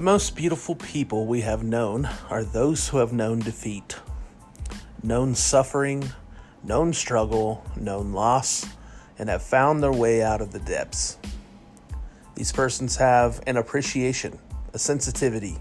The 0.00 0.06
most 0.06 0.34
beautiful 0.34 0.76
people 0.76 1.26
we 1.26 1.42
have 1.42 1.62
known 1.62 2.08
are 2.30 2.42
those 2.42 2.88
who 2.88 2.96
have 2.96 3.12
known 3.12 3.40
defeat, 3.40 3.96
known 5.02 5.34
suffering, 5.34 6.10
known 6.64 6.94
struggle, 6.94 7.62
known 7.76 8.14
loss, 8.14 8.64
and 9.18 9.28
have 9.28 9.42
found 9.42 9.82
their 9.82 9.92
way 9.92 10.22
out 10.22 10.40
of 10.40 10.52
the 10.52 10.58
depths. 10.58 11.18
These 12.34 12.50
persons 12.50 12.96
have 12.96 13.42
an 13.46 13.58
appreciation, 13.58 14.38
a 14.72 14.78
sensitivity, 14.78 15.58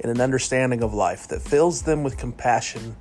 and 0.00 0.10
an 0.10 0.20
understanding 0.20 0.82
of 0.82 0.92
life 0.92 1.28
that 1.28 1.40
fills 1.40 1.82
them 1.82 2.02
with 2.02 2.18
compassion, 2.18 2.96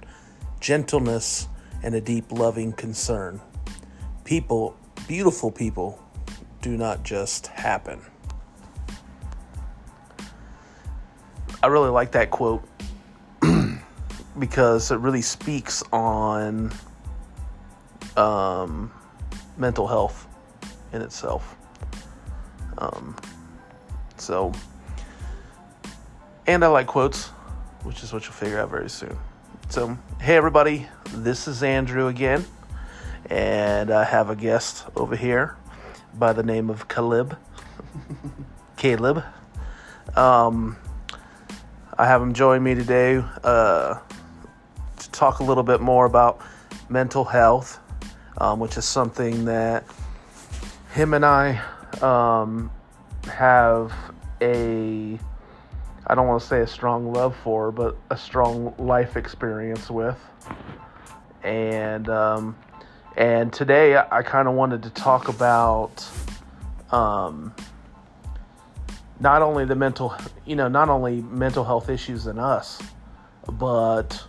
gentleness, 0.59 1.47
and 1.81 1.95
a 1.95 2.02
deep 2.02 2.31
loving 2.31 2.73
concern. 2.73 3.41
People, 4.23 4.77
beautiful 5.08 5.49
people, 5.49 5.99
do 6.61 6.77
not 6.77 7.02
just 7.02 7.47
happen. 7.47 8.02
I 11.62 11.68
really 11.68 11.90
like 11.90 12.12
that 12.12 12.31
quote 12.31 12.63
because 14.40 14.91
it 14.91 14.98
really 14.98 15.22
speaks 15.22 15.84
on 15.91 16.72
um, 18.16 18.91
mental 19.58 19.88
health 19.88 20.27
in 20.94 21.02
itself. 21.02 21.55
Um, 22.77 23.16
so, 24.17 24.53
and 26.48 26.64
I 26.64 26.67
like 26.67 26.88
quotes, 26.88 27.27
which 27.84 28.03
is 28.03 28.14
what 28.14 28.23
you'll 28.23 28.34
figure 28.34 28.59
out 28.59 28.70
very 28.70 28.89
soon. 28.89 29.17
So, 29.70 29.98
hey 30.22 30.38
everybody, 30.38 30.88
this 31.14 31.48
is 31.48 31.61
Andrew 31.61 32.08
again, 32.08 32.45
and 33.30 33.92
I 33.92 34.05
have 34.05 34.30
a 34.30 34.36
guest 34.36 34.86
over 34.95 35.16
here 35.16 35.58
by 36.14 36.31
the 36.31 36.44
name 36.44 36.70
of 36.70 36.88
Caleb. 36.88 37.38
Caleb. 38.78 39.23
Um, 40.16 40.78
I 42.00 42.05
have 42.05 42.22
him 42.22 42.33
join 42.33 42.64
me 42.64 42.75
today 42.75 43.22
uh, 43.44 44.00
to 45.00 45.11
talk 45.11 45.39
a 45.39 45.44
little 45.44 45.64
bit 45.64 45.81
more 45.81 46.05
about 46.05 46.39
mental 46.88 47.25
health, 47.25 47.78
um, 48.38 48.61
which 48.61 48.78
is 48.78 48.86
something 48.86 49.44
that 49.44 49.83
him 50.94 51.14
and 51.14 51.25
I 51.25 51.61
um, 52.02 52.72
have 53.25 53.92
a, 54.39 55.20
I 56.08 56.16
don't 56.16 56.25
want 56.25 56.42
to 56.42 56.47
say 56.47 56.61
a 56.61 56.67
strong 56.67 57.11
love 57.11 57.36
for, 57.44 57.70
but 57.70 57.97
a 58.09 58.16
strong 58.16 58.73
life 58.77 59.17
experience 59.17 59.92
with. 59.92 60.17
And 61.44 62.08
um, 62.08 62.55
and 63.17 63.52
today 63.52 63.97
I, 63.97 64.22
kind 64.22 64.47
of 64.47 64.53
wanted 64.53 64.83
to 64.83 64.89
talk 64.92 65.27
about 65.27 66.08
um, 66.92 67.53
not 69.20 69.42
only 69.42 69.66
the 69.66 69.75
mental, 69.75 70.16
you 70.45 70.56
know, 70.56 70.67
not 70.67 70.89
only 70.89 71.22
mental 71.22 71.64
health 71.64 71.89
issues 71.89 72.28
in 72.28 72.39
us, 72.39 72.81
but 73.52 74.23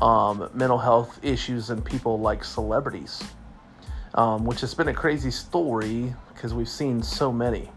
um, 0.00 0.48
mental 0.54 0.78
health 0.78 1.18
issues 1.22 1.70
in 1.70 1.82
people 1.82 2.20
like 2.20 2.44
celebrities, 2.44 3.22
um, 4.14 4.44
which 4.44 4.60
has 4.60 4.74
been 4.74 4.88
a 4.88 4.94
crazy 4.94 5.30
story 5.30 6.14
because 6.32 6.54
we've 6.54 6.68
seen 6.68 7.02
so 7.02 7.32
many. 7.32 7.70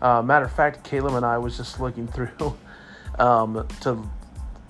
Uh, 0.00 0.22
matter 0.22 0.44
of 0.44 0.52
fact, 0.52 0.84
Caleb 0.84 1.14
and 1.14 1.26
I 1.26 1.38
was 1.38 1.56
just 1.56 1.80
looking 1.80 2.06
through 2.08 2.56
um, 3.18 3.66
to 3.80 4.08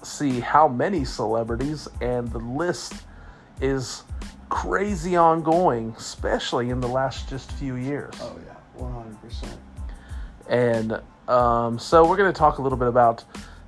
see 0.02 0.41
how 0.41 0.68
many 0.68 1.05
celebrities, 1.05 1.89
and 2.00 2.28
the 2.28 2.39
list 2.39 2.94
is 3.61 4.05
crazy 4.48 5.16
ongoing, 5.16 5.94
especially 5.98 6.70
in 6.70 6.80
the 6.80 6.89
last 6.89 7.28
just 7.28 7.51
few 7.52 7.77
years. 7.77 8.14
Oh 8.20 8.36
yeah, 8.46 8.55
one 8.74 8.92
hundred 8.92 9.20
percent. 9.20 9.58
And 10.48 11.00
um, 11.28 11.78
so 11.78 12.06
we're 12.08 12.16
going 12.16 12.32
to 12.32 12.38
talk 12.38 12.58
a 12.58 12.62
little 12.62 12.78
bit 12.78 12.88
about 12.88 13.24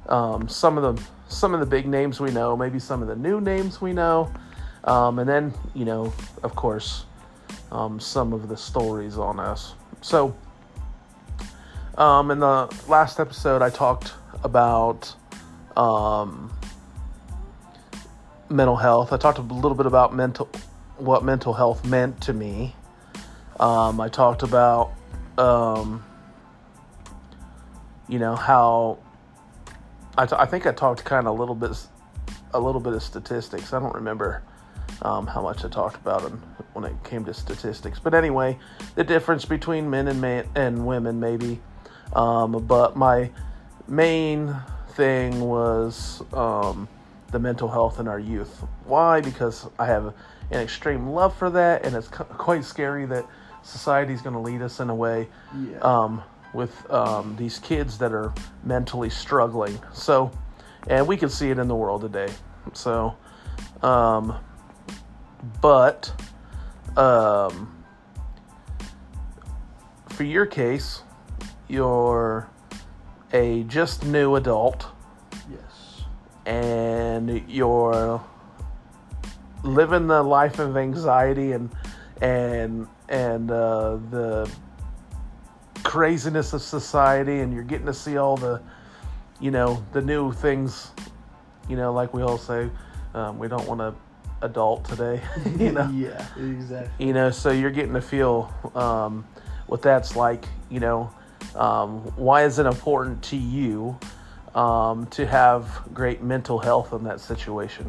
um, 0.09 0.48
some 0.48 0.78
of 0.78 0.97
the 0.97 1.03
some 1.28 1.54
of 1.54 1.60
the 1.60 1.66
big 1.66 1.87
names 1.87 2.20
we 2.20 2.31
know, 2.31 2.56
maybe 2.56 2.78
some 2.78 3.03
of 3.03 3.09
the 3.09 3.16
new 3.16 3.41
names 3.41 3.81
we 3.81 3.92
know, 3.92 4.32
um, 4.84 5.19
and 5.19 5.28
then 5.28 5.53
you 5.75 5.84
know, 5.84 6.12
of 6.42 6.54
course, 6.54 7.04
um, 7.72 7.98
some 7.98 8.32
of 8.32 8.48
the 8.48 8.56
stories 8.56 9.19
on 9.19 9.41
us. 9.41 9.75
So, 10.03 10.36
um, 11.98 12.31
in 12.31 12.38
the 12.38 12.72
last 12.88 13.19
episode, 13.19 13.62
I 13.62 13.70
talked 13.70 14.12
about 14.44 15.15
um, 15.76 16.53
mental 18.48 18.76
health. 18.76 19.12
I 19.12 19.16
talked 19.16 19.38
a 19.38 19.42
little 19.42 19.75
bit 19.75 19.86
about 19.86 20.15
mental 20.15 20.48
what 20.98 21.25
mental 21.25 21.53
health 21.53 21.84
meant 21.84 22.20
to 22.22 22.32
me. 22.32 22.75
I 23.59 24.09
talked 24.09 24.42
about 24.42 24.92
you 28.09 28.19
know 28.19 28.37
how 28.37 28.99
I, 30.19 30.27
t- 30.27 30.37
I 30.39 30.47
think 30.47 30.67
I 30.67 30.72
talked 30.72 31.05
kind 31.05 31.27
of 31.27 31.37
a 31.37 31.39
little 31.39 31.55
bit 31.55 31.77
a 32.53 32.61
little 32.61 32.81
bit 32.81 32.94
of 32.94 33.03
statistics. 33.03 33.72
I 33.72 33.81
don't 33.81 33.94
remember 33.94 34.43
um, 35.03 35.27
how 35.27 35.43
much 35.43 35.65
I 35.65 35.69
talked 35.69 35.97
about 35.97 36.22
them 36.22 36.43
when 36.72 36.84
it 36.84 36.95
came 37.05 37.25
to 37.25 37.34
statistics, 37.34 37.99
but 37.99 38.15
anyway, 38.15 38.59
the 38.95 39.05
difference 39.05 39.45
between 39.45 39.91
men 39.91 40.09
and 40.09 40.21
man 40.21 40.49
and 40.55 40.87
women 40.87 41.21
maybe. 41.21 41.61
Um, 42.15 42.65
but 42.66 42.97
my 42.97 43.31
main 43.89 44.56
thing 44.91 45.41
was 45.41 46.22
um, 46.33 46.89
the 47.33 47.39
mental 47.39 47.69
health 47.69 48.00
in 48.00 48.09
our 48.09 48.19
youth. 48.19 48.65
Why? 48.84 49.21
Because 49.21 49.69
I 49.78 49.87
have 49.87 50.15
an 50.50 50.61
extreme 50.61 51.09
love 51.09 51.37
for 51.37 51.50
that, 51.50 51.84
and 51.84 51.95
it's 51.95 52.09
quite 52.09 52.65
scary 52.65 53.05
that 53.06 53.27
society 53.62 54.15
is 54.15 54.22
going 54.22 54.34
to 54.34 54.41
lead 54.41 54.62
us 54.62 54.81
in 54.81 54.91
a 54.91 54.95
way. 54.95 55.28
Yeah. 55.55 55.78
Um, 55.78 56.22
with 56.53 56.91
um, 56.91 57.37
these 57.37 57.59
kids 57.59 57.99
that 57.99 58.12
are 58.12 58.33
mentally 58.65 59.11
struggling. 59.11 59.79
So, 59.93 60.31
and 60.89 61.07
we 61.07 61.17
can 61.17 61.29
see 61.29 61.51
it 61.51 61.59
in 61.59 61.69
the 61.69 61.75
world 61.75 62.01
today. 62.01 62.33
So, 62.73 63.17
um, 63.83 64.34
but 65.61 66.12
um, 66.97 67.84
for 70.09 70.25
your 70.25 70.47
case, 70.47 71.03
you're 71.69 72.49
a 73.33 73.65
just 73.65 74.05
new 74.07 74.37
adult. 74.37 74.87
Yes. 75.51 76.05
And 76.47 77.49
you're 77.49 78.23
living 79.63 80.07
the 80.07 80.23
life 80.23 80.59
of 80.59 80.77
anxiety 80.77 81.53
and 81.53 81.71
and 82.21 82.87
and 83.09 83.51
uh, 83.51 83.99
the 84.11 84.51
craziness 85.86 86.52
of 86.52 86.60
society 86.60 87.41
and 87.41 87.54
you're 87.54 87.62
getting 87.62 87.86
to 87.86 87.94
see 87.94 88.16
all 88.16 88.36
the 88.36 88.60
you 89.41 89.52
know 89.52 89.80
the 89.92 90.02
new 90.02 90.32
things 90.32 90.91
you 91.69 91.76
know 91.76 91.92
like 91.92 92.12
we 92.12 92.22
all 92.22 92.38
say 92.38 92.69
um, 93.14 93.38
we 93.38 93.47
don't 93.47 93.66
want 93.69 93.78
to 93.80 93.94
adult 94.42 94.84
today 94.84 95.22
you 95.58 95.70
know? 95.70 95.88
Yeah 95.94 96.26
exactly. 96.36 97.06
You 97.06 97.12
know 97.12 97.30
so 97.30 97.52
you're 97.52 97.70
getting 97.70 97.94
to 97.94 98.00
feel 98.00 98.52
um, 98.74 99.24
what 99.69 99.80
that's 99.80 100.16
like 100.16 100.44
you 100.70 100.80
know? 100.80 101.12
Um, 101.54 102.00
why 102.16 102.44
is 102.44 102.58
it 102.58 102.66
important 102.66 103.22
to 103.24 103.36
you 103.36 103.97
um, 104.56 105.06
to 105.06 105.24
have 105.24 105.82
great 105.94 106.20
mental 106.20 106.58
health 106.58 106.92
in 106.92 107.04
that 107.04 107.20
situation? 107.20 107.88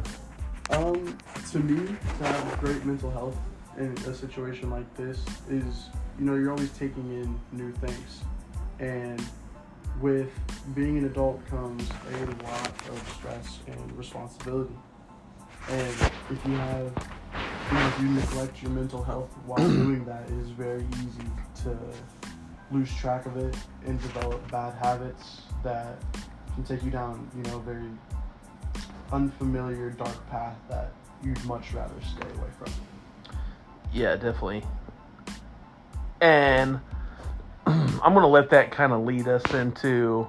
Um 0.70 1.18
to 1.50 1.58
me 1.58 1.96
to 2.18 2.24
have 2.24 2.60
great 2.60 2.84
mental 2.84 3.10
health 3.10 3.36
in 3.76 3.92
a 4.06 4.14
situation 4.14 4.70
like 4.70 4.92
this 4.94 5.24
is 5.50 5.90
you 6.18 6.24
know, 6.24 6.34
you're 6.34 6.50
always 6.50 6.70
taking 6.72 7.04
in 7.12 7.40
new 7.52 7.72
things. 7.72 8.22
And 8.80 9.24
with 10.00 10.30
being 10.74 10.98
an 10.98 11.06
adult 11.06 11.44
comes 11.48 11.88
a 12.12 12.44
lot 12.44 12.68
of 12.88 13.14
stress 13.16 13.58
and 13.66 13.92
responsibility. 13.96 14.74
And 15.70 15.94
if 16.30 16.40
you 16.46 16.54
have, 16.54 17.08
you 17.70 17.78
know, 17.78 17.88
if 17.88 18.00
you 18.00 18.08
neglect 18.08 18.62
your 18.62 18.72
mental 18.72 19.02
health 19.02 19.34
while 19.46 19.68
doing 19.68 20.04
that, 20.06 20.24
it 20.28 20.38
is 20.38 20.50
very 20.50 20.86
easy 20.94 21.28
to 21.64 21.78
lose 22.70 22.94
track 22.96 23.26
of 23.26 23.36
it 23.36 23.56
and 23.86 24.00
develop 24.00 24.50
bad 24.50 24.74
habits 24.74 25.42
that 25.62 26.02
can 26.54 26.64
take 26.64 26.82
you 26.82 26.90
down, 26.90 27.30
you 27.36 27.42
know, 27.44 27.58
a 27.58 27.62
very 27.62 27.90
unfamiliar, 29.12 29.90
dark 29.90 30.30
path 30.30 30.56
that 30.68 30.92
you'd 31.22 31.42
much 31.44 31.72
rather 31.72 31.94
stay 32.02 32.28
away 32.36 32.48
from. 32.58 32.72
Yeah, 33.92 34.16
definitely 34.16 34.64
and 36.20 36.80
I'm 37.66 38.14
gonna 38.14 38.26
let 38.26 38.50
that 38.50 38.70
kind 38.70 38.92
of 38.92 39.04
lead 39.04 39.28
us 39.28 39.44
into 39.52 40.26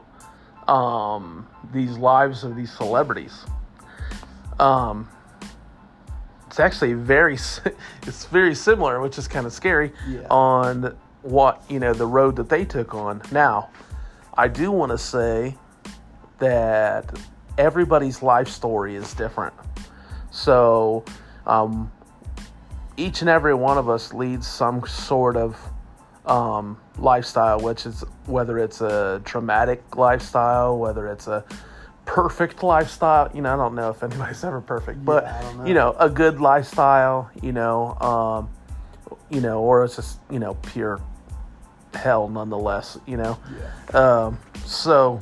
um, 0.68 1.47
these 1.74 1.97
lives 1.97 2.44
of 2.44 2.56
these 2.56 2.71
celebrities. 2.71 3.45
Um, 4.59 5.09
it's 6.47 6.59
actually 6.59 6.94
very 6.94 7.36
it's 8.03 8.25
very 8.25 8.56
similar, 8.56 9.00
which 9.01 9.18
is 9.18 9.27
kind 9.27 9.45
of 9.45 9.53
scary 9.53 9.91
Yeah. 10.07 10.21
on 10.30 10.95
what 11.21 11.63
you 11.69 11.80
know 11.80 11.94
the 11.94 12.06
road 12.07 12.36
that 12.38 12.50
they 12.50 12.65
took 12.65 12.94
on. 12.94 13.21
Now, 13.31 13.69
I 14.38 14.47
do 14.47 14.71
want 14.71 14.91
to 14.91 14.97
say 14.97 15.56
that 16.39 17.18
everybody's 17.57 18.21
life 18.24 18.47
story 18.47 18.95
is 18.95 19.13
different. 19.13 19.53
So, 20.31 21.03
um, 21.45 21.91
each 22.97 23.21
and 23.21 23.30
every 23.30 23.53
one 23.53 23.77
of 23.77 23.89
us 23.89 24.13
leads 24.13 24.47
some 24.47 24.86
sort 24.88 25.36
of 25.36 25.57
um, 26.30 26.78
lifestyle, 26.98 27.60
which 27.60 27.86
is 27.86 28.04
whether 28.26 28.60
it's 28.60 28.81
a 28.81 29.22
traumatic 29.26 29.96
lifestyle, 29.96 30.78
whether 30.78 31.08
it's 31.08 31.28
a 31.28 31.44
perfect 32.06 32.64
lifestyle. 32.64 33.30
You 33.34 33.42
know, 33.42 33.54
I 33.54 33.58
don't 33.58 33.76
know 33.76 33.90
if 33.90 34.04
anybody's 34.04 34.44
ever 34.44 34.62
perfect, 34.62 35.04
but 35.04 35.26
don't 35.42 35.58
know. 35.58 35.66
you 35.66 35.74
know, 35.74 35.96
a 36.00 36.10
good 36.10 36.40
lifestyle. 36.40 37.30
You 37.42 37.52
know, 37.52 37.96
um, 38.00 38.50
you 39.30 39.42
know, 39.42 39.62
or 39.62 39.84
it's 39.84 39.96
just 39.96 40.20
you 40.30 40.40
know 40.40 40.54
pure 40.54 41.02
hell 41.94 42.30
nonetheless. 42.30 42.98
You 43.06 43.18
know. 43.18 43.40
Yeah. 43.92 44.00
Um, 44.00 44.40
so, 44.66 45.20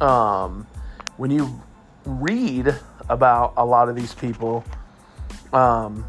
um, 0.00 0.66
when 1.16 1.30
you 1.30 1.60
read 2.04 2.74
about 3.08 3.54
a 3.56 3.64
lot 3.64 3.88
of 3.88 3.96
these 3.96 4.14
people, 4.14 4.64
um, 5.52 6.04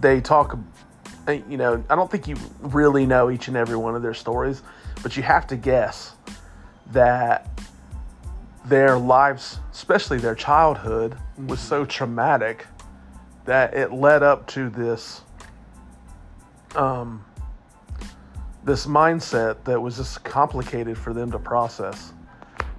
they 0.00 0.20
talk, 0.20 0.58
you 1.28 1.56
know, 1.56 1.82
I 1.90 1.96
don't 1.96 2.10
think 2.10 2.28
you 2.28 2.36
really 2.60 3.06
know 3.06 3.30
each 3.30 3.48
and 3.48 3.56
every 3.56 3.76
one 3.76 3.94
of 3.94 4.02
their 4.02 4.14
stories, 4.14 4.62
but 5.02 5.16
you 5.16 5.22
have 5.22 5.46
to 5.48 5.56
guess 5.56 6.12
that 6.92 7.48
their 8.66 8.98
lives, 8.98 9.60
especially 9.72 10.18
their 10.18 10.34
childhood, 10.34 11.16
was 11.46 11.60
so 11.60 11.84
traumatic 11.84 12.66
that 13.44 13.74
it 13.74 13.92
led 13.92 14.22
up 14.22 14.46
to 14.48 14.68
this 14.70 15.22
um, 16.74 17.24
this 18.64 18.86
mindset 18.86 19.62
that 19.64 19.80
was 19.80 19.96
just 19.96 20.24
complicated 20.24 20.98
for 20.98 21.14
them 21.14 21.30
to 21.30 21.38
process. 21.38 22.12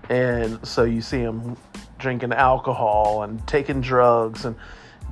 And 0.10 0.66
so 0.68 0.84
you 0.84 1.02
see 1.02 1.24
them 1.24 1.58
drinking 1.98 2.34
alcohol 2.34 3.24
and 3.24 3.46
taking 3.48 3.82
drugs 3.82 4.46
and 4.46 4.56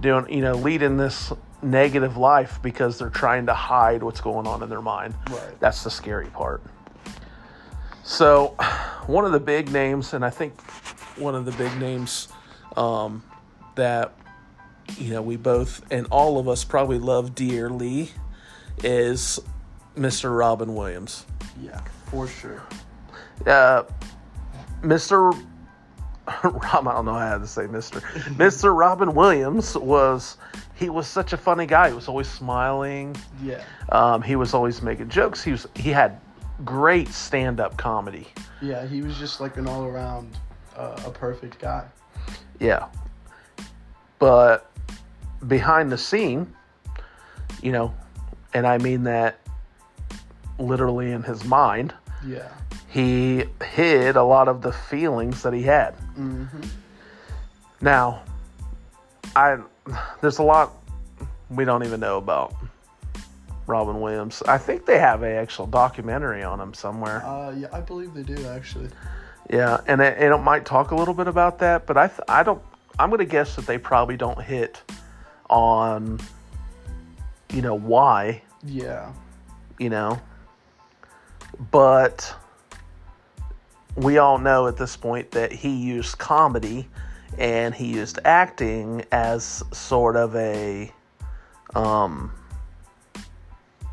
doing, 0.01 0.29
you 0.29 0.41
know, 0.41 0.53
leading 0.53 0.97
this 0.97 1.31
negative 1.61 2.17
life 2.17 2.59
because 2.61 2.97
they're 2.97 3.09
trying 3.09 3.45
to 3.47 3.53
hide 3.53 4.03
what's 4.03 4.21
going 4.21 4.47
on 4.47 4.61
in 4.63 4.69
their 4.69 4.81
mind. 4.81 5.13
Right. 5.29 5.59
That's 5.59 5.83
the 5.83 5.89
scary 5.89 6.27
part. 6.27 6.61
So, 8.03 8.55
one 9.07 9.25
of 9.25 9.31
the 9.31 9.39
big 9.39 9.71
names, 9.71 10.13
and 10.13 10.23
I 10.23 10.29
think 10.29 10.59
one 11.17 11.35
of 11.35 11.45
the 11.45 11.51
big 11.53 11.75
names 11.79 12.27
um, 12.77 13.23
that 13.75 14.13
you 14.97 15.11
know 15.11 15.21
we 15.21 15.37
both 15.37 15.83
and 15.91 16.05
all 16.11 16.37
of 16.37 16.47
us 16.47 16.63
probably 16.63 16.99
love 16.99 17.33
dearly 17.33 18.11
is 18.83 19.39
Mr. 19.95 20.37
Robin 20.37 20.75
Williams. 20.75 21.25
Yeah, 21.61 21.81
for 22.07 22.27
sure. 22.27 22.61
Uh, 23.45 23.83
Mr. 24.81 25.33
Rob, 26.43 26.87
I 26.87 26.93
don't 26.93 27.05
know 27.05 27.13
how 27.13 27.37
to 27.37 27.47
say 27.47 27.63
Mr. 27.63 28.01
Mr. 28.35 28.77
Robin 28.77 29.13
Williams 29.13 29.75
was 29.77 30.37
he 30.75 30.89
was 30.89 31.07
such 31.07 31.33
a 31.33 31.37
funny 31.37 31.65
guy. 31.65 31.89
He 31.89 31.95
was 31.95 32.07
always 32.07 32.29
smiling. 32.29 33.15
Yeah. 33.41 33.63
Um, 33.89 34.21
he 34.21 34.35
was 34.35 34.53
always 34.53 34.81
making 34.81 35.09
jokes. 35.09 35.43
He 35.43 35.51
was 35.51 35.67
he 35.75 35.89
had 35.89 36.19
great 36.63 37.09
stand 37.09 37.59
up 37.59 37.77
comedy. 37.77 38.27
Yeah, 38.61 38.85
he 38.85 39.01
was 39.01 39.17
just 39.17 39.41
like 39.41 39.57
an 39.57 39.67
all 39.67 39.85
around 39.85 40.37
uh, 40.75 41.01
a 41.05 41.11
perfect 41.11 41.59
guy. 41.59 41.85
Yeah. 42.59 42.87
But 44.19 44.71
behind 45.47 45.91
the 45.91 45.97
scene, 45.97 46.53
you 47.61 47.71
know, 47.71 47.93
and 48.53 48.65
I 48.65 48.77
mean 48.77 49.03
that 49.03 49.39
literally 50.59 51.11
in 51.11 51.23
his 51.23 51.43
mind, 51.43 51.93
Yeah. 52.25 52.47
he 52.87 53.45
hid 53.63 54.15
a 54.15 54.23
lot 54.23 54.47
of 54.47 54.61
the 54.61 54.71
feelings 54.71 55.43
that 55.43 55.53
he 55.53 55.61
had. 55.63 55.95
Mm-hmm. 56.17 56.61
Now, 57.81 58.23
I 59.35 59.57
there's 60.21 60.39
a 60.39 60.43
lot 60.43 60.71
we 61.49 61.65
don't 61.65 61.83
even 61.83 61.99
know 61.99 62.17
about 62.17 62.55
Robin 63.67 63.99
Williams. 64.01 64.41
I 64.47 64.57
think 64.57 64.85
they 64.85 64.99
have 64.99 65.23
a 65.23 65.31
actual 65.35 65.67
documentary 65.67 66.43
on 66.43 66.59
him 66.59 66.73
somewhere. 66.73 67.25
Uh, 67.25 67.51
yeah, 67.51 67.67
I 67.71 67.81
believe 67.81 68.13
they 68.13 68.23
do 68.23 68.47
actually. 68.47 68.89
Yeah, 69.49 69.79
and 69.87 70.01
it, 70.01 70.17
and 70.17 70.33
it 70.33 70.37
might 70.37 70.65
talk 70.65 70.91
a 70.91 70.95
little 70.95 71.13
bit 71.13 71.27
about 71.27 71.59
that, 71.59 71.85
but 71.85 71.97
I 71.97 72.07
th- 72.07 72.21
I 72.27 72.43
don't. 72.43 72.61
I'm 72.97 73.09
gonna 73.09 73.25
guess 73.25 73.55
that 73.57 73.65
they 73.67 73.77
probably 73.77 74.17
don't 74.17 74.41
hit 74.41 74.81
on, 75.49 76.19
you 77.53 77.61
know, 77.61 77.75
why, 77.75 78.41
Yeah. 78.63 79.11
you 79.77 79.89
know, 79.89 80.19
but 81.71 82.33
we 83.95 84.17
all 84.17 84.37
know 84.37 84.67
at 84.67 84.77
this 84.77 84.95
point 84.97 85.31
that 85.31 85.51
he 85.51 85.69
used 85.75 86.17
comedy 86.17 86.87
and 87.37 87.73
he 87.73 87.87
used 87.87 88.19
acting 88.25 89.03
as 89.11 89.63
sort 89.71 90.15
of 90.15 90.35
a, 90.35 90.91
um, 91.75 92.31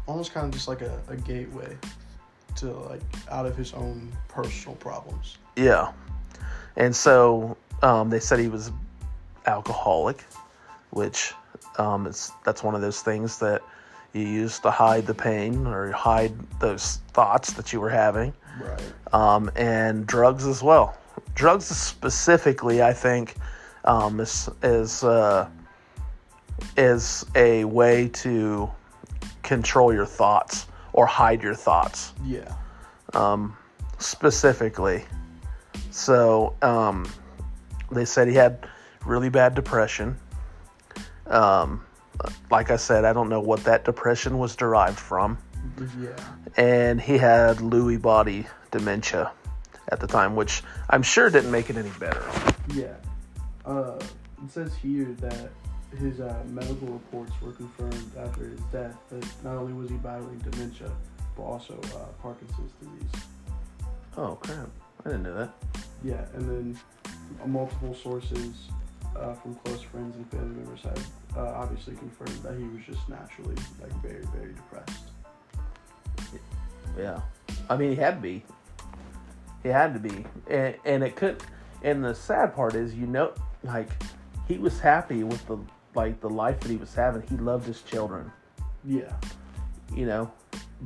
Almost 0.06 0.34
kind 0.34 0.46
of 0.46 0.52
just 0.52 0.66
like 0.68 0.80
a, 0.82 1.00
a 1.08 1.16
gateway 1.16 1.76
to 2.56 2.70
like 2.72 3.00
out 3.30 3.46
of 3.46 3.56
his 3.56 3.72
own 3.72 4.12
personal 4.28 4.76
problems. 4.76 5.38
Yeah. 5.56 5.92
And 6.76 6.94
so 6.94 7.56
um, 7.82 8.10
they 8.10 8.18
said 8.20 8.38
he 8.38 8.48
was 8.48 8.72
alcoholic, 9.46 10.24
which 10.90 11.32
um, 11.78 12.06
is 12.06 12.32
that's 12.44 12.62
one 12.62 12.74
of 12.74 12.80
those 12.80 13.00
things 13.00 13.38
that 13.38 13.62
you 14.12 14.22
use 14.22 14.58
to 14.60 14.70
hide 14.70 15.06
the 15.06 15.14
pain 15.14 15.66
or 15.66 15.90
hide 15.92 16.34
those 16.60 16.96
thoughts 17.12 17.52
that 17.54 17.72
you 17.72 17.80
were 17.80 17.88
having, 17.90 18.32
Right. 18.60 18.82
um, 19.14 19.50
and 19.56 20.06
drugs 20.06 20.46
as 20.46 20.62
well. 20.62 20.96
Drugs 21.34 21.64
specifically, 21.64 22.82
I 22.82 22.92
think, 22.92 23.36
um, 23.84 24.20
is 24.20 24.48
is 24.62 25.02
uh, 25.02 25.48
is 26.76 27.24
a 27.34 27.64
way 27.64 28.08
to 28.08 28.70
control 29.42 29.92
your 29.92 30.06
thoughts 30.06 30.66
or 30.92 31.06
hide 31.06 31.42
your 31.42 31.54
thoughts 31.54 32.12
Yeah. 32.24 32.52
um, 33.14 33.56
specifically. 33.98 35.04
So 35.90 36.54
um, 36.62 37.10
they 37.90 38.04
said 38.04 38.28
he 38.28 38.34
had 38.34 38.66
really 39.04 39.28
bad 39.28 39.54
depression. 39.54 40.16
Um, 41.26 41.84
like 42.50 42.70
I 42.70 42.76
said, 42.76 43.04
I 43.04 43.12
don't 43.12 43.28
know 43.28 43.40
what 43.40 43.64
that 43.64 43.84
depression 43.84 44.38
was 44.38 44.54
derived 44.54 44.98
from. 44.98 45.38
Yeah. 45.98 46.10
And 46.56 47.00
he 47.00 47.18
had 47.18 47.58
Lewy 47.58 48.00
body 48.00 48.46
dementia 48.70 49.32
at 49.92 50.00
the 50.00 50.06
time, 50.06 50.34
which 50.34 50.62
I'm 50.90 51.02
sure 51.02 51.28
didn't 51.30 51.50
make 51.50 51.68
it 51.70 51.76
any 51.76 51.90
better. 52.00 52.24
Yeah. 52.74 52.94
Uh, 53.64 53.98
it 54.42 54.50
says 54.50 54.74
here 54.74 55.14
that 55.20 55.50
his 55.98 56.20
uh, 56.20 56.42
medical 56.48 56.88
reports 56.88 57.32
were 57.42 57.52
confirmed 57.52 58.12
after 58.18 58.48
his 58.48 58.60
death 58.72 58.96
that 59.10 59.24
not 59.44 59.56
only 59.56 59.74
was 59.74 59.90
he 59.90 59.96
battling 59.96 60.38
dementia, 60.38 60.90
but 61.36 61.42
also 61.42 61.78
uh, 61.94 62.06
Parkinson's 62.22 62.72
disease. 62.80 63.22
Oh 64.16 64.36
crap! 64.36 64.68
I 65.04 65.10
didn't 65.10 65.24
know 65.24 65.34
that. 65.34 65.54
Yeah, 66.02 66.24
and 66.34 66.48
then 66.48 66.78
uh, 67.42 67.46
multiple 67.46 67.94
sources 67.94 68.68
uh, 69.14 69.34
from 69.34 69.54
close 69.56 69.82
friends 69.82 70.16
and 70.16 70.30
family 70.30 70.56
members 70.56 70.80
have 70.82 71.06
uh, 71.36 71.52
obviously 71.54 71.94
confirmed 71.96 72.42
that 72.42 72.56
he 72.56 72.64
was 72.64 72.80
just 72.86 73.06
naturally 73.08 73.56
like 73.80 73.92
very, 74.02 74.24
very 74.34 74.54
depressed. 74.54 75.04
Yeah, 76.98 77.20
I 77.68 77.76
mean 77.76 77.90
he 77.90 77.96
had 77.96 78.16
to 78.16 78.20
be. 78.20 78.42
He 79.62 79.68
had 79.68 79.94
to 79.94 80.00
be, 80.00 80.24
and, 80.48 80.74
and 80.84 81.02
it 81.04 81.16
could. 81.16 81.42
And 81.82 82.04
the 82.04 82.14
sad 82.14 82.54
part 82.54 82.74
is, 82.74 82.94
you 82.94 83.06
know, 83.06 83.32
like 83.64 83.88
he 84.48 84.58
was 84.58 84.78
happy 84.80 85.24
with 85.24 85.44
the 85.46 85.58
like 85.94 86.20
the 86.20 86.30
life 86.30 86.60
that 86.60 86.70
he 86.70 86.76
was 86.76 86.94
having. 86.94 87.22
He 87.28 87.36
loved 87.36 87.66
his 87.66 87.82
children, 87.82 88.30
Yeah. 88.84 89.12
you 89.94 90.06
know, 90.06 90.30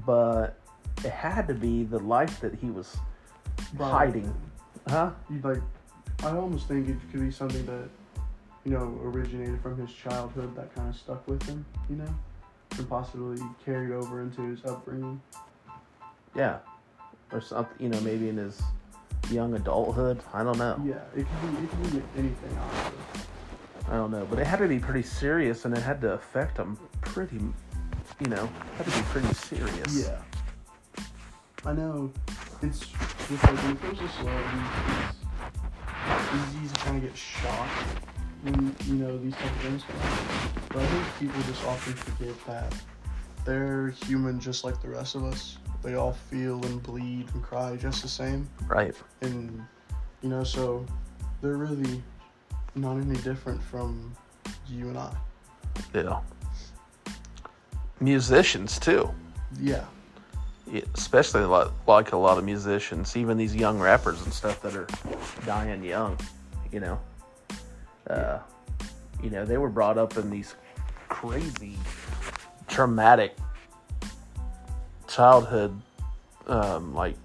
but 0.04 0.58
it 1.04 1.10
had 1.12 1.46
to 1.48 1.54
be 1.54 1.84
the 1.84 1.98
life 2.00 2.40
that 2.40 2.54
he 2.54 2.70
was 2.70 2.96
hiding, 3.78 4.34
huh? 4.88 5.10
You 5.30 5.40
like, 5.42 5.62
I 6.24 6.36
almost 6.36 6.66
think 6.66 6.88
it 6.88 6.96
could 7.12 7.20
be 7.20 7.30
something 7.30 7.64
that, 7.66 7.88
you 8.64 8.72
know, 8.72 8.98
originated 9.04 9.60
from 9.60 9.78
his 9.78 9.92
childhood 9.92 10.56
that 10.56 10.74
kind 10.74 10.88
of 10.88 10.96
stuck 10.96 11.26
with 11.28 11.42
him, 11.44 11.64
you 11.88 11.96
know, 11.96 12.14
and 12.78 12.88
possibly 12.88 13.40
carried 13.64 13.92
over 13.92 14.22
into 14.22 14.42
his 14.42 14.64
upbringing. 14.64 15.20
Yeah, 16.34 16.58
or 17.32 17.40
something, 17.40 17.76
you 17.78 17.88
know, 17.88 18.00
maybe 18.00 18.28
in 18.28 18.36
his 18.36 18.60
young 19.30 19.54
adulthood. 19.54 20.22
I 20.32 20.42
don't 20.42 20.58
know. 20.58 20.80
Yeah, 20.84 21.02
it 21.14 21.26
could 21.26 21.58
be, 21.58 21.64
it 21.64 21.70
could 21.70 21.92
be 21.92 22.02
anything, 22.18 22.58
honestly. 22.58 22.98
I 23.88 23.92
don't 23.92 24.10
know, 24.10 24.26
but 24.28 24.38
it 24.38 24.46
had 24.46 24.58
to 24.58 24.68
be 24.68 24.78
pretty 24.78 25.02
serious, 25.02 25.64
and 25.64 25.76
it 25.76 25.82
had 25.82 26.00
to 26.00 26.12
affect 26.12 26.56
him 26.56 26.76
pretty, 27.02 27.40
you 28.20 28.26
know, 28.28 28.48
had 28.76 28.86
to 28.86 28.98
be 28.98 29.04
pretty 29.06 29.32
serious. 29.34 30.06
Yeah. 30.06 30.20
I 31.64 31.72
know 31.72 32.12
it's 32.62 32.80
just 32.80 33.30
like 33.30 33.62
when 33.62 33.72
it 33.72 33.80
comes 33.80 33.98
to 33.98 34.08
celebrities, 34.08 35.16
it's 36.08 36.54
easy 36.56 36.74
to 36.74 36.80
kind 36.80 36.96
of 36.96 37.02
get 37.02 37.16
shocked 37.16 37.70
when 38.42 38.76
you 38.86 38.94
know 38.94 39.18
these 39.18 39.34
type 39.34 39.50
of 39.50 39.60
things 39.62 39.82
out. 39.82 40.68
But 40.68 40.82
I 40.82 40.86
think 40.86 41.04
people 41.18 41.42
just 41.42 41.64
often 41.64 41.94
forget 41.94 42.46
that 42.46 42.74
they're 43.44 43.90
human 43.90 44.38
just 44.38 44.64
like 44.64 44.80
the 44.80 44.88
rest 44.88 45.14
of 45.14 45.24
us. 45.24 45.58
They 45.82 45.94
all 45.94 46.12
feel 46.12 46.64
and 46.64 46.82
bleed 46.82 47.28
and 47.32 47.42
cry 47.42 47.76
just 47.76 48.02
the 48.02 48.08
same, 48.08 48.48
Right. 48.66 48.94
and 49.20 49.64
you 50.22 50.28
know, 50.28 50.42
so 50.42 50.84
they're 51.40 51.56
really 51.56 52.02
not 52.74 52.96
any 52.96 53.16
different 53.18 53.62
from 53.62 54.12
you 54.68 54.88
and 54.88 54.98
I. 54.98 55.12
Yeah. 55.94 56.20
Musicians 58.00 58.78
too. 58.78 59.10
Yeah. 59.60 59.84
Yeah, 60.70 60.82
especially 60.94 61.42
a 61.42 61.48
lot, 61.48 61.72
like 61.86 62.12
a 62.12 62.16
lot 62.16 62.38
of 62.38 62.44
musicians, 62.44 63.16
even 63.16 63.36
these 63.36 63.54
young 63.54 63.78
rappers 63.78 64.20
and 64.24 64.32
stuff 64.32 64.60
that 64.62 64.74
are 64.74 64.88
dying 65.44 65.84
young. 65.84 66.18
You 66.72 66.80
know, 66.80 67.00
uh, 68.10 68.38
you 69.22 69.30
know 69.30 69.44
they 69.44 69.58
were 69.58 69.70
brought 69.70 69.96
up 69.96 70.16
in 70.16 70.28
these 70.28 70.56
crazy, 71.08 71.78
traumatic 72.66 73.36
childhood, 75.16 75.80
um, 76.46 76.94
like 76.94 77.16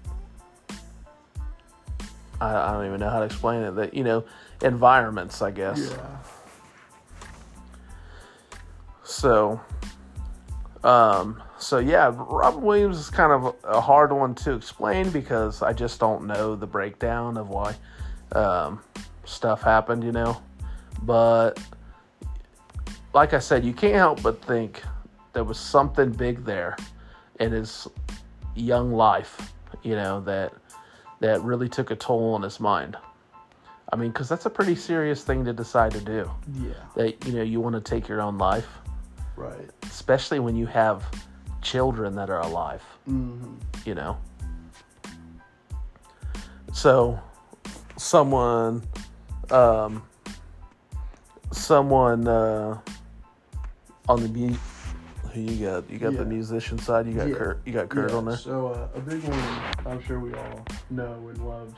I, 2.40 2.70
I 2.70 2.72
don't 2.72 2.86
even 2.86 3.00
know 3.00 3.10
how 3.10 3.18
to 3.18 3.26
explain 3.26 3.62
it. 3.62 3.72
That 3.72 3.92
you 3.92 4.02
know, 4.02 4.24
environments, 4.62 5.42
I 5.42 5.50
guess. 5.50 5.90
Yeah. 5.90 6.16
So, 9.04 9.60
um, 10.82 11.42
so 11.58 11.78
yeah, 11.80 12.10
Robin 12.16 12.62
Williams 12.62 12.98
is 12.98 13.10
kind 13.10 13.30
of 13.30 13.54
a 13.62 13.80
hard 13.80 14.10
one 14.10 14.34
to 14.36 14.54
explain 14.54 15.10
because 15.10 15.60
I 15.60 15.74
just 15.74 16.00
don't 16.00 16.26
know 16.26 16.56
the 16.56 16.66
breakdown 16.66 17.36
of 17.36 17.50
why 17.50 17.74
um, 18.32 18.80
stuff 19.24 19.60
happened, 19.60 20.02
you 20.02 20.12
know. 20.12 20.40
But 21.02 21.60
like 23.12 23.34
I 23.34 23.38
said, 23.38 23.66
you 23.66 23.74
can't 23.74 23.96
help 23.96 24.22
but 24.22 24.42
think 24.42 24.82
there 25.34 25.44
was 25.44 25.58
something 25.58 26.10
big 26.10 26.46
there 26.46 26.74
in 27.42 27.52
his 27.52 27.86
young 28.54 28.92
life, 28.92 29.52
you 29.82 29.94
know, 29.94 30.20
that 30.22 30.52
that 31.20 31.40
really 31.42 31.68
took 31.68 31.90
a 31.90 31.96
toll 31.96 32.34
on 32.34 32.42
his 32.42 32.58
mind. 32.60 32.96
I 33.92 33.96
mean, 33.96 34.10
because 34.10 34.28
that's 34.28 34.46
a 34.46 34.50
pretty 34.50 34.74
serious 34.74 35.22
thing 35.22 35.44
to 35.44 35.52
decide 35.52 35.92
to 35.92 36.00
do. 36.00 36.30
Yeah. 36.54 36.72
That 36.96 37.26
you 37.26 37.32
know 37.34 37.42
you 37.42 37.60
want 37.60 37.74
to 37.74 37.80
take 37.80 38.08
your 38.08 38.20
own 38.22 38.38
life 38.38 38.68
Right. 39.36 39.70
especially 39.84 40.38
when 40.40 40.56
you 40.56 40.66
have 40.66 41.04
children 41.62 42.14
that 42.16 42.28
are 42.30 42.40
alive, 42.40 42.82
Mm-hmm. 43.08 43.54
you 43.84 43.94
know. 43.94 44.16
So, 46.72 47.20
someone, 47.96 48.82
um, 49.50 50.02
someone 51.50 52.26
uh, 52.28 52.78
on 54.08 54.22
the 54.22 54.28
mu- 54.28 54.56
who 55.32 55.40
you 55.40 55.66
got? 55.66 55.88
You 55.90 55.98
got 55.98 56.16
the 56.16 56.24
musician 56.24 56.78
side. 56.78 57.06
You 57.06 57.14
got 57.14 57.28
Yeah. 57.28 57.34
Kurt. 57.34 57.60
You 57.66 57.72
got 57.72 57.88
Kurt 57.88 58.10
Yeah, 58.10 58.16
on 58.16 58.24
there. 58.26 58.36
So 58.36 58.68
uh, 58.68 58.88
a 58.98 59.00
big 59.00 59.22
one 59.24 59.38
I'm 59.86 60.02
sure 60.02 60.20
we 60.20 60.34
all 60.34 60.64
know 60.90 61.14
and 61.28 61.46
loved 61.46 61.76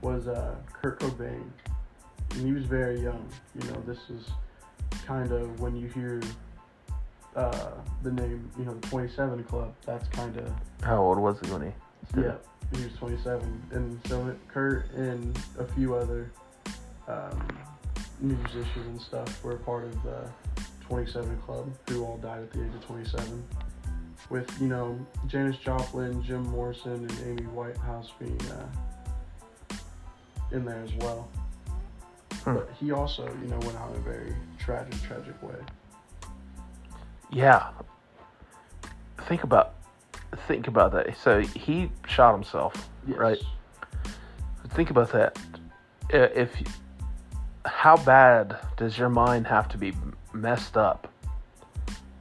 was 0.00 0.28
uh, 0.28 0.54
Kurt 0.72 1.00
Cobain. 1.00 1.44
And 2.32 2.46
he 2.46 2.52
was 2.52 2.64
very 2.64 3.00
young. 3.00 3.28
You 3.60 3.70
know, 3.70 3.82
this 3.86 3.98
is 4.10 4.26
kind 5.06 5.32
of 5.32 5.60
when 5.60 5.76
you 5.76 5.88
hear 5.88 6.20
uh, 7.36 7.70
the 8.02 8.10
name, 8.12 8.50
you 8.58 8.64
know, 8.64 8.74
the 8.74 8.86
27 8.88 9.44
Club. 9.44 9.74
That's 9.86 10.08
kind 10.08 10.36
of 10.38 10.50
How 10.82 11.02
old 11.02 11.18
was 11.18 11.38
he 11.40 11.50
when 11.52 11.62
he? 11.62 12.20
yeah. 12.20 12.32
it? 12.32 12.46
He 12.74 12.84
was 12.84 12.92
27, 12.94 13.62
and 13.72 14.00
so 14.08 14.34
Kurt 14.48 14.90
and 14.92 15.38
a 15.58 15.64
few 15.74 15.94
other 15.94 16.32
um, 17.06 17.46
musicians 18.18 18.86
and 18.86 18.98
stuff 19.00 19.44
were 19.44 19.56
part 19.56 19.84
of 19.84 20.02
the 20.02 20.30
27 20.92 21.38
Club, 21.46 21.72
who 21.88 22.04
all 22.04 22.18
died 22.18 22.42
at 22.42 22.52
the 22.52 22.62
age 22.62 22.74
of 22.74 22.84
27. 22.84 23.42
With 24.28 24.60
you 24.60 24.68
know 24.68 24.98
Janis 25.26 25.56
Joplin, 25.56 26.22
Jim 26.22 26.42
Morrison, 26.48 26.92
and 26.92 27.18
Amy 27.26 27.48
Winehouse 27.54 28.10
being 28.18 28.38
uh, 28.50 29.74
in 30.50 30.66
there 30.66 30.82
as 30.84 30.92
well. 30.96 31.30
Hmm. 32.44 32.56
But 32.56 32.70
he 32.78 32.92
also, 32.92 33.24
you 33.40 33.48
know, 33.48 33.58
went 33.60 33.74
out 33.78 33.90
in 33.92 33.96
a 33.96 34.00
very 34.00 34.34
tragic, 34.58 35.00
tragic 35.00 35.42
way. 35.42 35.54
Yeah. 37.30 37.70
Think 39.28 39.44
about, 39.44 39.72
think 40.46 40.68
about 40.68 40.92
that. 40.92 41.16
So 41.16 41.40
he 41.40 41.90
shot 42.06 42.34
himself, 42.34 42.90
Yes. 43.08 43.16
right? 43.16 43.38
think 44.74 44.90
about 44.90 45.10
that. 45.12 45.38
If 46.10 46.50
how 47.64 47.96
bad 47.96 48.58
does 48.76 48.98
your 48.98 49.08
mind 49.08 49.46
have 49.46 49.68
to 49.70 49.78
be 49.78 49.94
messed 50.32 50.76
up? 50.76 51.08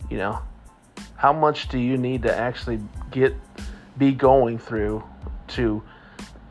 You 0.09 0.17
know, 0.17 0.39
how 1.15 1.31
much 1.33 1.69
do 1.69 1.79
you 1.79 1.97
need 1.97 2.23
to 2.23 2.35
actually 2.35 2.79
get 3.11 3.35
be 3.97 4.11
going 4.11 4.57
through 4.57 5.03
to 5.49 5.81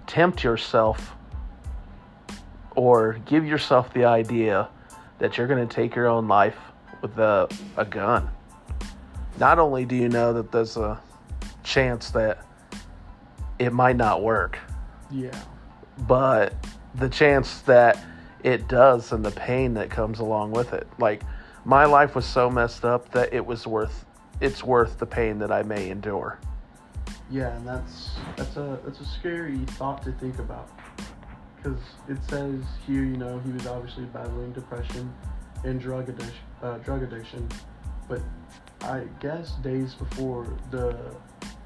tempt 0.06 0.44
yourself 0.44 1.14
or 2.76 3.14
give 3.26 3.44
yourself 3.44 3.92
the 3.92 4.04
idea 4.04 4.68
that 5.18 5.36
you're 5.36 5.46
going 5.46 5.66
to 5.66 5.74
take 5.74 5.94
your 5.94 6.06
own 6.06 6.28
life 6.28 6.56
with 7.02 7.18
a, 7.18 7.48
a 7.76 7.84
gun? 7.84 8.30
Not 9.38 9.58
only 9.58 9.84
do 9.84 9.96
you 9.96 10.08
know 10.08 10.32
that 10.34 10.52
there's 10.52 10.76
a 10.76 11.00
chance 11.62 12.10
that 12.10 12.44
it 13.58 13.72
might 13.72 13.96
not 13.96 14.22
work, 14.22 14.58
Yeah. 15.10 15.30
but 16.06 16.54
the 16.94 17.08
chance 17.08 17.60
that 17.62 18.02
it 18.42 18.68
does 18.68 19.12
and 19.12 19.24
the 19.24 19.30
pain 19.30 19.74
that 19.74 19.90
comes 19.90 20.18
along 20.18 20.52
with 20.52 20.72
it. 20.72 20.86
Like 20.98 21.22
my 21.64 21.84
life 21.84 22.14
was 22.14 22.24
so 22.24 22.50
messed 22.50 22.84
up 22.84 23.10
that 23.12 23.32
it 23.32 23.44
was 23.44 23.66
worth 23.66 24.06
it's 24.40 24.64
worth 24.64 24.98
the 24.98 25.06
pain 25.06 25.38
that 25.38 25.52
I 25.52 25.62
may 25.62 25.90
endure. 25.90 26.38
Yeah, 27.30 27.56
and 27.56 27.66
that's 27.66 28.10
that's 28.36 28.56
a 28.56 28.80
that's 28.84 29.00
a 29.00 29.04
scary 29.04 29.58
thought 29.66 30.02
to 30.02 30.12
think 30.12 30.38
about, 30.38 30.70
because 31.56 31.78
it 32.08 32.18
says 32.28 32.62
here, 32.86 33.04
you 33.04 33.16
know, 33.16 33.38
he 33.40 33.52
was 33.52 33.66
obviously 33.66 34.04
battling 34.06 34.52
depression 34.52 35.12
and 35.64 35.80
drug 35.80 36.08
addiction, 36.08 36.34
uh, 36.62 36.78
drug 36.78 37.02
addiction, 37.02 37.48
but 38.08 38.20
I 38.82 39.04
guess 39.20 39.52
days 39.56 39.94
before 39.94 40.56
the 40.70 41.14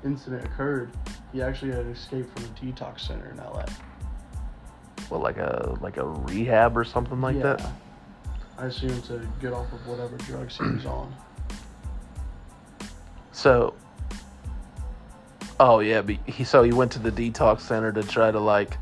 incident 0.05 0.45
occurred, 0.45 0.91
he 1.33 1.41
actually 1.41 1.73
had 1.73 1.87
escaped 1.87 2.37
from 2.37 2.45
a 2.45 2.49
detox 2.49 3.01
center 3.01 3.31
in 3.31 3.37
LA. 3.39 3.65
Well, 5.09 5.21
like 5.21 5.39
a 5.39 5.79
like 5.81 5.97
a 5.97 6.05
rehab 6.05 6.77
or 6.77 6.85
something 6.85 7.21
like 7.21 7.41
that. 7.41 7.65
Yeah. 8.57 8.65
I 8.65 8.67
assume 8.67 9.01
to 9.03 9.27
get 9.41 9.53
off 9.53 9.73
of 9.73 9.87
whatever 9.87 10.17
drugs 10.19 10.57
he 10.57 10.65
was 10.65 10.87
on. 10.87 11.15
So 13.33 13.75
Oh 15.61 15.79
yeah, 15.79 16.03
he 16.27 16.45
so 16.45 16.63
he 16.63 16.73
went 16.73 16.91
to 16.93 16.99
the 16.99 17.13
detox 17.13 17.61
center 17.61 17.93
to 17.93 18.03
try 18.03 18.31
to 18.31 18.41
like 18.41 18.77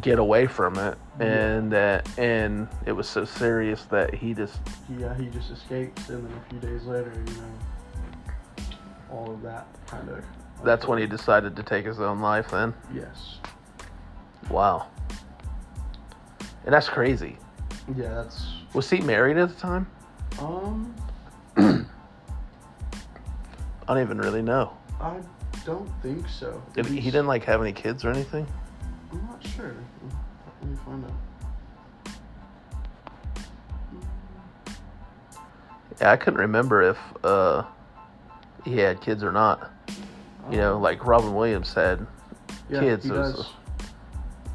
get 0.00 0.18
away 0.18 0.46
from 0.46 0.78
it 0.78 0.96
and 1.18 1.72
that 1.72 2.08
and 2.18 2.68
it 2.86 2.92
was 2.92 3.08
so 3.08 3.24
serious 3.24 3.82
that 3.86 4.14
he 4.14 4.32
just 4.32 4.60
He 4.86 5.02
uh, 5.04 5.12
he 5.14 5.26
just 5.26 5.50
escaped, 5.50 6.08
and 6.08 6.24
then 6.24 6.32
a 6.32 6.50
few 6.50 6.60
days 6.60 6.84
later, 6.84 7.12
you 7.26 7.34
know, 7.34 8.64
all 9.10 9.30
of 9.30 9.42
that 9.42 9.66
kind 9.86 10.08
of. 10.08 10.24
that's 10.64 10.86
when 10.86 10.98
he 10.98 11.06
decided 11.06 11.56
to 11.56 11.62
take 11.62 11.84
his 11.84 12.00
own 12.00 12.20
life 12.20 12.50
then. 12.50 12.72
Yes. 12.94 13.38
Wow. 14.50 14.86
And 16.64 16.72
that's 16.72 16.88
crazy. 16.88 17.38
Yeah, 17.96 18.14
that's 18.14 18.55
Was 18.76 18.90
he 18.90 19.00
married 19.00 19.38
at 19.38 19.48
the 19.48 19.54
time? 19.54 19.86
um. 20.38 20.94
I 21.56 21.84
don't 23.86 24.02
even 24.02 24.18
really 24.18 24.42
know. 24.42 24.76
I 25.00 25.18
don't 25.64 25.88
think 26.02 26.28
so. 26.28 26.62
If 26.76 26.86
he 26.86 27.00
didn't 27.00 27.26
like 27.26 27.42
have 27.44 27.62
any 27.62 27.72
kids 27.72 28.04
or 28.04 28.10
anything. 28.10 28.46
I'm 29.10 29.24
not 29.24 29.42
sure. 29.46 29.74
Let 30.60 30.70
me 30.70 30.76
find 30.84 31.04
out. 31.06 32.12
Yeah, 35.98 36.10
I 36.12 36.16
couldn't 36.18 36.40
remember 36.40 36.82
if 36.82 36.98
uh, 37.24 37.62
he 38.66 38.76
had 38.76 39.00
kids 39.00 39.22
or 39.22 39.32
not. 39.32 39.72
You 40.50 40.58
know, 40.58 40.76
Um, 40.76 40.82
like 40.82 41.06
Robin 41.06 41.34
Williams 41.34 41.68
said, 41.68 42.06
yeah, 42.68 42.80
kids 42.80 43.04
He 43.04 43.10
does. 43.10 43.52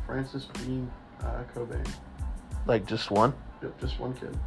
Frances 0.06 0.46
Bean 0.60 0.92
uh, 1.24 1.42
Cobain. 1.56 1.90
like 2.68 2.86
just 2.86 3.10
one. 3.10 3.34
Yep, 3.62 3.80
just 3.80 4.00
one 4.00 4.13
kid. 4.13 4.38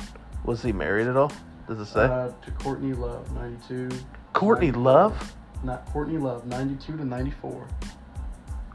Was 0.44 0.62
he 0.62 0.73
married 0.73 1.06
at 1.06 1.16
all? 1.16 1.33
Does 1.68 1.78
it 1.80 1.87
say? 1.87 2.04
Uh, 2.04 2.28
to 2.44 2.50
Courtney 2.59 2.92
Love, 2.92 3.30
92. 3.33 3.88
Courtney 4.33 4.66
94. 4.68 4.83
Love? 4.83 5.35
Not 5.62 5.87
Courtney 5.87 6.18
Love, 6.18 6.47
92 6.47 6.97
to 6.99 7.04
94. 7.04 7.66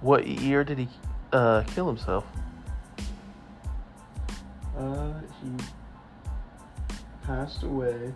What 0.02 0.26
year 0.28 0.64
did 0.64 0.80
he 0.80 0.88
uh, 1.34 1.64
kill 1.68 1.88
himself? 1.88 2.26
Uh, 4.78 5.12
he 5.44 5.52
passed 7.24 7.64
away 7.64 8.14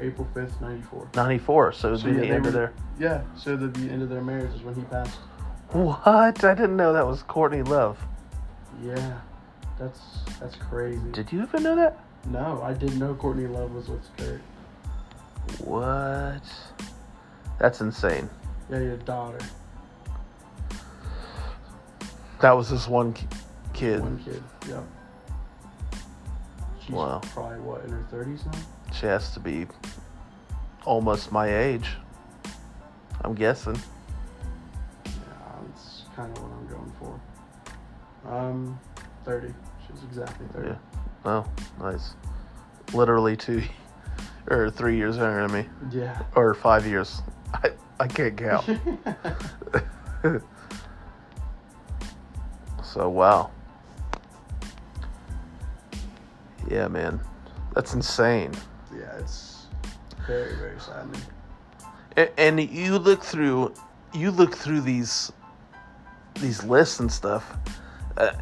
April 0.00 0.26
5th, 0.34 0.60
94. 0.60 1.10
94, 1.14 1.72
so 1.72 1.88
it 1.88 1.90
would 1.92 2.00
So, 2.00 2.06
be 2.06 2.12
yeah, 2.12 2.16
the 2.20 2.26
they 2.26 2.32
end 2.32 2.46
of 2.46 2.54
were- 2.54 2.58
their. 2.58 2.72
Yeah, 2.98 3.22
so 3.36 3.56
the, 3.56 3.68
the 3.68 3.90
end 3.90 4.02
of 4.02 4.08
their 4.08 4.22
marriage 4.22 4.52
is 4.54 4.62
when 4.62 4.74
he 4.74 4.82
passed. 4.82 5.18
What? 5.70 6.06
I 6.06 6.30
didn't 6.32 6.76
know 6.76 6.92
that 6.92 7.06
was 7.06 7.22
Courtney 7.22 7.62
Love. 7.62 7.98
Yeah, 8.82 9.20
that's 9.78 10.00
that's 10.40 10.56
crazy. 10.56 11.00
Did 11.12 11.32
you 11.32 11.42
even 11.42 11.62
know 11.62 11.76
that? 11.76 11.98
no, 12.26 12.62
I 12.62 12.72
didn't 12.72 12.98
know 13.00 13.14
Courtney 13.14 13.46
Love 13.48 13.72
was 13.74 13.88
with 13.88 14.08
Kurt. 14.16 14.40
What? 15.64 16.42
That's 17.58 17.80
insane. 17.80 18.28
Yeah, 18.70 18.78
your 18.78 18.96
daughter, 18.98 19.38
That 22.40 22.52
was 22.52 22.70
this 22.70 22.88
one 22.88 23.12
ki- 23.12 23.26
kid. 23.72 24.00
one 24.00 24.18
kid. 24.24 24.42
Yep. 24.68 24.84
She's 26.80 26.90
Wow. 26.94 27.20
probably 27.32 27.60
what 27.60 27.84
in 27.84 27.90
her 27.90 28.04
thirties 28.10 28.44
now. 28.46 28.58
She 28.92 29.06
has 29.06 29.32
to 29.34 29.40
be 29.40 29.66
almost 30.84 31.30
my 31.30 31.46
age. 31.46 31.96
I'm 33.24 33.34
guessing. 33.34 33.76
Yeah, 35.06 35.12
that's 35.66 36.02
kind 36.16 36.36
of 36.36 36.42
what 36.42 36.50
I'm 36.52 36.66
going 36.66 36.92
for. 36.98 38.32
Um, 38.34 38.80
30. 39.24 39.54
Exactly 40.04 40.46
30. 40.52 40.68
Yeah. 40.68 40.76
Oh, 41.24 41.44
nice. 41.80 42.14
Literally 42.92 43.36
two 43.36 43.62
or 44.50 44.70
three 44.70 44.96
years 44.96 45.16
younger 45.16 45.46
than 45.46 45.52
me, 45.62 45.68
Yeah. 45.90 46.20
or 46.34 46.54
five 46.54 46.86
years. 46.86 47.22
I 47.54 47.70
I 48.00 48.06
can't 48.08 48.36
count. 48.36 48.66
so 52.82 53.08
wow. 53.08 53.50
Yeah, 56.70 56.88
man, 56.88 57.20
that's 57.74 57.94
insane. 57.94 58.52
yeah, 58.96 59.16
it's 59.18 59.66
very, 60.26 60.54
very 60.56 60.78
saddening. 60.80 61.20
A- 62.16 62.40
And 62.40 62.60
you 62.60 62.98
look 62.98 63.22
through, 63.22 63.74
you 64.14 64.30
look 64.30 64.54
through 64.54 64.80
these, 64.82 65.32
these 66.40 66.62
lists 66.64 67.00
and 67.00 67.10
stuff. 67.12 67.56
Uh, 68.16 68.32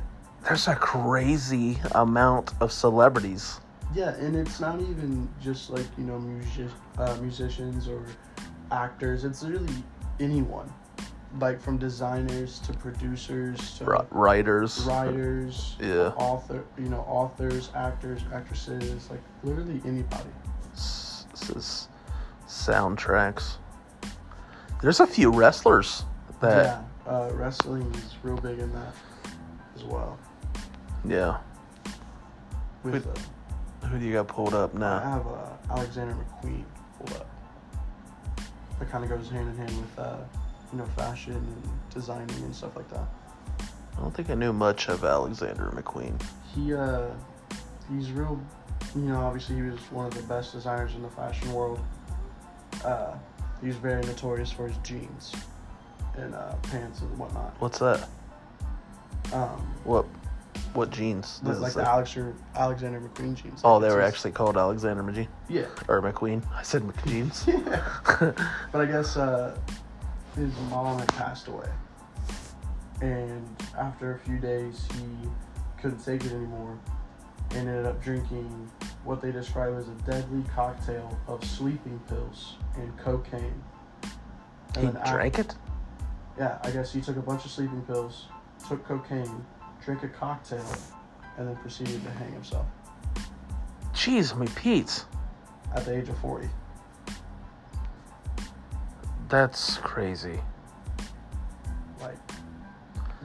there's 0.45 0.69
a 0.69 0.75
crazy 0.75 1.79
amount 1.93 2.53
of 2.61 2.73
celebrities. 2.73 3.61
Yeah, 3.95 4.15
and 4.17 4.37
it's 4.37 4.61
not 4.61 4.81
even 4.81 5.29
just 5.43 5.71
like, 5.71 5.87
you 5.99 6.05
know, 6.05 6.19
music, 6.19 6.69
uh, 6.99 7.17
musicians 7.21 7.89
or 7.89 8.03
actors. 8.71 9.25
It's 9.25 9.43
really 9.43 9.73
anyone. 10.21 10.73
Like 11.39 11.61
from 11.61 11.79
designers 11.79 12.59
to 12.61 12.73
producers 12.73 13.79
to 13.79 13.85
ri- 13.85 13.99
Writers. 14.11 14.81
writers, 14.85 15.77
Yeah. 15.81 16.09
author, 16.17 16.65
you 16.77 16.89
know, 16.89 17.01
authors, 17.09 17.71
actors, 17.75 18.23
actresses, 18.35 19.09
like 19.11 19.21
literally 19.45 19.81
anybody. 19.85 20.31
S- 20.75 21.27
s- 21.35 21.89
soundtracks. 22.49 23.57
There's 24.83 24.99
a 25.01 25.07
few 25.07 25.31
wrestlers 25.31 26.05
that 26.41 26.83
yeah, 27.07 27.13
uh, 27.13 27.31
wrestling 27.35 27.93
is 27.95 28.15
real 28.25 28.37
big 28.37 28.59
in 28.59 28.73
that 28.73 28.95
as 29.77 29.85
well. 29.85 30.19
Yeah. 31.04 31.38
With 32.83 33.04
Who- 33.04 33.11
uh, 33.11 33.87
Who 33.88 33.99
do 33.99 34.04
you 34.04 34.12
got 34.14 34.28
pulled 34.28 34.54
up 34.54 34.75
now? 34.75 34.97
I 34.99 35.11
have 35.11 35.26
uh, 35.26 35.73
Alexander 35.75 36.14
McQueen 36.14 36.64
pulled 36.99 37.12
up. 37.21 37.26
That 38.78 38.90
kind 38.90 39.04
of 39.04 39.11
goes 39.11 39.28
hand 39.30 39.49
in 39.49 39.57
hand 39.57 39.76
with 39.78 39.99
uh, 39.99 40.16
you 40.73 40.78
know 40.78 40.87
fashion 40.97 41.35
and 41.35 41.62
designing 41.92 42.30
and 42.42 42.54
stuff 42.54 42.76
like 42.76 42.88
that. 42.90 43.07
I 43.97 44.00
don't 44.00 44.14
think 44.14 44.30
I 44.30 44.35
knew 44.35 44.52
much 44.52 44.88
of 44.88 45.04
Alexander 45.04 45.71
McQueen. 45.75 46.21
He 46.54 46.75
uh, 46.75 47.09
he's 47.92 48.11
real. 48.12 48.40
You 48.95 49.02
know, 49.02 49.21
obviously 49.21 49.57
he 49.57 49.62
was 49.62 49.78
one 49.92 50.07
of 50.07 50.14
the 50.14 50.23
best 50.23 50.52
designers 50.52 50.95
in 50.95 51.02
the 51.02 51.11
fashion 51.11 51.52
world. 51.52 51.78
Uh, 52.85 53.14
he 53.61 53.66
was 53.66 53.76
very 53.76 54.02
notorious 54.02 54.50
for 54.50 54.66
his 54.66 54.76
jeans 54.78 55.35
and 56.16 56.35
uh, 56.35 56.54
pants 56.62 57.02
and 57.02 57.19
whatnot. 57.19 57.54
What's 57.61 57.78
that? 57.78 58.09
Um, 59.33 59.61
What 59.85 60.07
what 60.75 60.91
jeans? 60.91 61.41
like 61.43 61.73
the 61.73 61.83
Alexander 61.83 62.35
Alexander 62.55 63.00
McQueen 63.00 63.35
jeans. 63.35 63.61
oh, 63.65 63.81
they 63.81 63.89
were 63.89 64.03
actually 64.03 64.33
called 64.33 64.57
Alexander 64.57 65.03
McGee 65.03 65.29
yeah. 65.49 65.67
or 65.89 66.00
McQueen. 66.00 66.43
I 66.53 66.62
said 66.62 66.83
McJeans. 66.83 67.47
But 68.73 68.81
I 68.81 68.85
guess 68.87 69.17
uh, 69.17 69.59
his 70.37 70.53
mom 70.71 70.99
had 70.99 71.09
passed 71.09 71.49
away. 71.49 71.69
And 73.00 73.47
after 73.79 74.15
a 74.15 74.19
few 74.19 74.39
days, 74.39 74.87
he 74.95 75.29
couldn't 75.81 76.05
take 76.05 76.25
it 76.25 76.33
anymore 76.33 76.79
and 77.53 77.69
ended 77.69 77.87
up 77.87 78.03
drinking 78.03 78.71
what 79.04 79.21
they 79.21 79.33
describe 79.33 79.75
as 79.76 79.89
a 79.89 79.95
deadly 80.11 80.45
cocktail 80.54 81.19
of 81.26 81.43
sleeping 81.45 81.99
pills 82.09 82.56
and 82.76 82.97
cocaine. 82.99 83.63
he 84.75 84.83
then 84.83 84.97
af- 84.97 85.11
drank 85.11 85.39
it. 85.39 85.54
Yeah, 86.39 86.59
I 86.63 86.71
guess 86.71 86.93
he 86.93 87.00
took 87.00 87.17
a 87.17 87.23
bunch 87.23 87.45
of 87.45 87.50
sleeping 87.50 87.83
pills, 87.83 88.26
took 88.69 88.87
cocaine, 88.87 89.45
drank 89.84 90.02
a 90.02 90.08
cocktail, 90.08 90.64
and 91.38 91.49
then 91.49 91.56
proceeded 91.56 92.02
to 92.04 92.10
hang 92.10 92.32
himself 92.32 92.66
Jeez, 94.00 94.34
I 94.34 94.38
mean, 94.38 94.49
Pete, 94.54 95.04
at 95.75 95.84
the 95.84 95.95
age 95.95 96.08
of 96.08 96.16
40. 96.19 96.49
that's 99.28 99.76
crazy. 99.78 100.40
Like, 102.00 102.16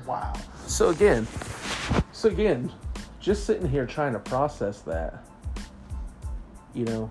wow. 0.06 0.34
So 0.68 0.90
again, 0.90 1.26
so 2.12 2.28
again, 2.30 2.72
just 3.22 3.46
sitting 3.46 3.70
here 3.70 3.86
trying 3.86 4.14
to 4.14 4.20
process 4.20 4.82
that, 4.82 5.24
you 6.74 6.84
know, 6.86 7.10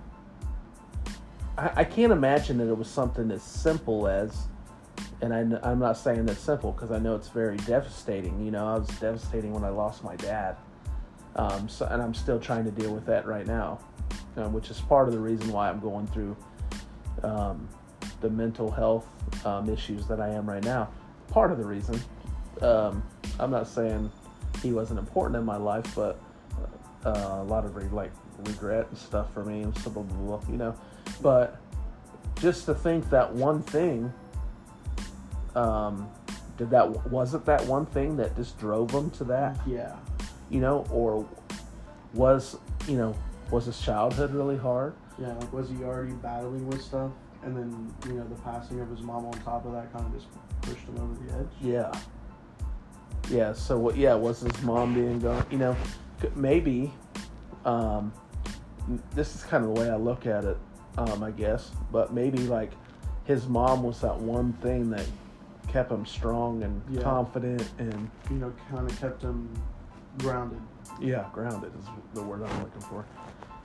I, 1.56 1.70
I 1.76 1.84
can't 1.84 2.12
imagine 2.12 2.58
that 2.58 2.68
it 2.68 2.76
was 2.76 2.88
something 2.88 3.30
as 3.30 3.42
simple 3.42 4.06
as, 4.06 4.48
and 5.20 5.32
I, 5.34 5.70
I'm 5.70 5.78
not 5.78 5.96
saying 5.96 6.26
that's 6.26 6.40
simple 6.40 6.72
because 6.72 6.90
I 6.90 6.98
know 6.98 7.14
it's 7.14 7.28
very 7.28 7.56
devastating. 7.58 8.44
You 8.44 8.50
know, 8.50 8.66
I 8.66 8.78
was 8.78 8.88
devastating 9.00 9.52
when 9.52 9.64
I 9.64 9.70
lost 9.70 10.04
my 10.04 10.16
dad, 10.16 10.56
um, 11.36 11.68
so, 11.68 11.86
and 11.86 12.02
I'm 12.02 12.14
still 12.14 12.38
trying 12.38 12.64
to 12.64 12.70
deal 12.70 12.92
with 12.92 13.06
that 13.06 13.26
right 13.26 13.46
now, 13.46 13.78
uh, 14.36 14.48
which 14.48 14.70
is 14.70 14.80
part 14.80 15.08
of 15.08 15.14
the 15.14 15.20
reason 15.20 15.50
why 15.52 15.68
I'm 15.68 15.80
going 15.80 16.06
through 16.08 16.36
um, 17.22 17.68
the 18.20 18.30
mental 18.30 18.70
health 18.70 19.06
um, 19.44 19.68
issues 19.68 20.06
that 20.06 20.20
I 20.20 20.28
am 20.30 20.48
right 20.48 20.64
now. 20.64 20.90
Part 21.28 21.50
of 21.50 21.58
the 21.58 21.64
reason. 21.64 22.00
Um, 22.60 23.02
I'm 23.40 23.50
not 23.50 23.66
saying 23.66 24.10
he 24.62 24.72
wasn't 24.72 24.98
important 24.98 25.36
in 25.36 25.44
my 25.44 25.56
life, 25.56 25.92
but 25.94 26.20
uh, 27.04 27.38
a 27.40 27.44
lot 27.44 27.64
of 27.64 27.74
re- 27.76 27.88
like 27.88 28.12
regret 28.44 28.86
and 28.88 28.98
stuff 28.98 29.32
for 29.32 29.44
me, 29.44 29.62
and 29.62 29.74
blah, 29.74 29.92
blah, 29.92 30.02
blah, 30.02 30.40
you 30.48 30.56
know. 30.56 30.74
But 31.20 31.60
just 32.40 32.66
to 32.66 32.74
think 32.74 33.10
that 33.10 33.32
one 33.32 33.62
thing, 33.62 34.12
um, 35.56 36.08
did 36.56 36.70
that 36.70 37.10
was 37.10 37.34
it 37.34 37.44
that 37.46 37.64
one 37.66 37.86
thing 37.86 38.16
that 38.16 38.36
just 38.36 38.58
drove 38.58 38.90
him 38.90 39.10
to 39.10 39.24
that, 39.24 39.58
Yeah. 39.66 39.96
you 40.50 40.60
know, 40.60 40.84
or 40.90 41.26
was 42.12 42.56
you 42.86 42.96
know 42.96 43.14
was 43.50 43.66
his 43.66 43.80
childhood 43.80 44.32
really 44.32 44.56
hard? 44.56 44.94
Yeah, 45.18 45.34
like 45.34 45.52
was 45.52 45.68
he 45.68 45.82
already 45.84 46.12
battling 46.12 46.66
with 46.66 46.82
stuff, 46.82 47.10
and 47.42 47.56
then 47.56 47.94
you 48.06 48.14
know 48.14 48.24
the 48.24 48.36
passing 48.42 48.80
of 48.80 48.88
his 48.90 49.00
mom 49.02 49.26
on 49.26 49.32
top 49.44 49.64
of 49.66 49.72
that 49.72 49.92
kind 49.92 50.06
of 50.06 50.12
just 50.14 50.26
pushed 50.62 50.86
him 50.86 50.98
over 51.00 51.14
the 51.24 51.38
edge. 51.40 51.48
Yeah. 51.60 51.92
Yeah. 53.30 53.52
So 53.52 53.78
what? 53.78 53.96
Yeah, 53.96 54.14
was 54.14 54.40
his 54.40 54.62
mom 54.62 54.94
being 54.94 55.20
gone? 55.20 55.44
You 55.50 55.58
know, 55.58 55.76
maybe. 56.34 56.92
Um, 57.64 58.12
this 59.14 59.34
is 59.34 59.42
kind 59.42 59.64
of 59.64 59.74
the 59.74 59.80
way 59.80 59.88
I 59.90 59.96
look 59.96 60.26
at 60.26 60.44
it. 60.44 60.58
Um, 60.98 61.22
I 61.24 61.30
guess, 61.32 61.70
but 61.90 62.12
maybe 62.12 62.38
like 62.38 62.70
his 63.24 63.48
mom 63.48 63.82
was 63.82 64.00
that 64.02 64.16
one 64.16 64.52
thing 64.54 64.90
that 64.90 65.06
kept 65.74 65.90
him 65.90 66.06
strong 66.06 66.62
and 66.62 66.80
Yeah. 66.88 67.02
confident 67.02 67.68
and 67.78 68.08
You 68.30 68.36
know, 68.36 68.52
kind 68.70 68.88
of 68.88 68.96
kept 69.00 69.22
him 69.22 69.48
grounded. 70.18 70.60
yeah, 71.00 71.24
grounded 71.32 71.72
is 71.76 71.86
the 72.14 72.22
word 72.22 72.44
I'm 72.44 72.62
looking 72.62 72.80
for. 72.82 73.04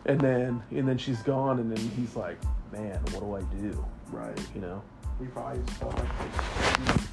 And 0.07 0.19
then 0.19 0.63
and 0.71 0.87
then 0.87 0.97
she's 0.97 1.21
gone, 1.21 1.59
and 1.59 1.71
then 1.71 1.77
he's 1.91 2.15
like, 2.15 2.39
man, 2.71 2.99
what 3.11 3.19
do 3.19 3.35
I 3.35 3.41
do? 3.61 3.85
Right. 4.11 4.35
You 4.55 4.61
know? 4.61 4.81
He 5.19 5.27
probably 5.27 5.61
just 5.61 5.77
felt 5.77 5.93
like 5.99 6.09
this 6.17 6.35
huge 6.77 7.07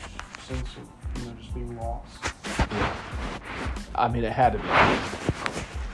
sense 0.49 0.77
of 0.79 0.87
you 1.19 1.29
know 1.29 1.37
just 1.43 1.53
being 1.55 1.77
lost. 1.77 2.17
Yeah. 2.73 2.95
I 3.97 4.09
mean, 4.09 4.25
it 4.25 4.33
had 4.33 4.53
to 4.55 4.59
be. 4.59 4.65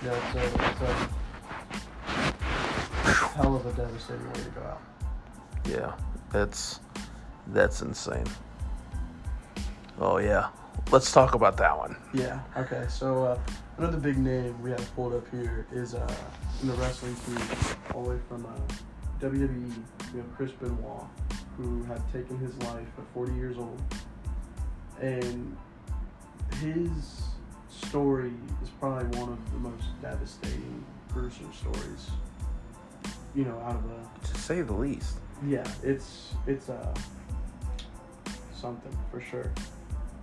Yeah, 0.05 0.13
it's 0.13 0.35
a, 0.37 0.45
it's 0.71 0.81
a 0.81 1.09
hell 3.35 3.57
of 3.57 3.67
a 3.67 3.73
devastating 3.73 4.27
way 4.29 4.33
to 4.45 4.51
go 4.51 4.61
out. 4.63 4.83
Yeah, 5.69 5.93
that's 6.31 6.79
that's 7.49 7.83
insane. 7.83 8.27
Oh 9.99 10.19
yeah, 10.19 10.49
let's 10.91 11.13
talk 11.13 11.35
about 11.35 11.57
that 11.59 11.77
one. 11.77 11.97
Yeah. 12.15 12.41
Okay. 12.57 12.87
So 12.89 13.25
uh, 13.25 13.39
another 13.79 13.99
big 13.99 14.19
name 14.19 14.61
we 14.63 14.71
have 14.71 14.95
pulled 14.95 15.15
up 15.15 15.29
here 15.31 15.67
is 15.73 15.95
uh, 15.95 16.15
in 16.63 16.69
the 16.69 16.75
wrestling 16.75 17.15
team, 17.27 17.39
all 17.95 18.05
the 18.05 18.11
way 18.11 18.19
from 18.29 18.47
uh, 18.47 18.49
WWE. 19.21 19.73
We 20.13 20.19
have 20.19 20.35
Chris 20.37 20.51
Benoit, 20.53 21.05
who 21.57 21.83
had 21.85 22.01
taken 22.13 22.39
his 22.39 22.57
life 22.65 22.87
at 22.99 23.05
40 23.15 23.33
years 23.35 23.57
old, 23.59 23.81
and 25.01 25.57
his 26.61 27.23
story 27.71 28.33
is 28.63 28.71
probably 28.81 29.19
one 29.19 29.31
of 29.33 29.53
the 29.53 29.59
most 29.59 29.85
devastating, 30.01 30.85
gruesome 31.13 31.53
stories. 31.53 32.11
You 33.35 33.45
know, 33.45 33.59
out 33.61 33.77
of 33.77 33.83
the 33.89 34.29
To 34.33 34.41
say 34.41 34.61
the 34.63 34.75
least. 34.75 35.17
yeah, 35.47 35.67
it's 35.83 36.35
it's 36.47 36.69
uh 36.69 36.95
something 38.55 38.97
for 39.11 39.21
sure. 39.21 39.51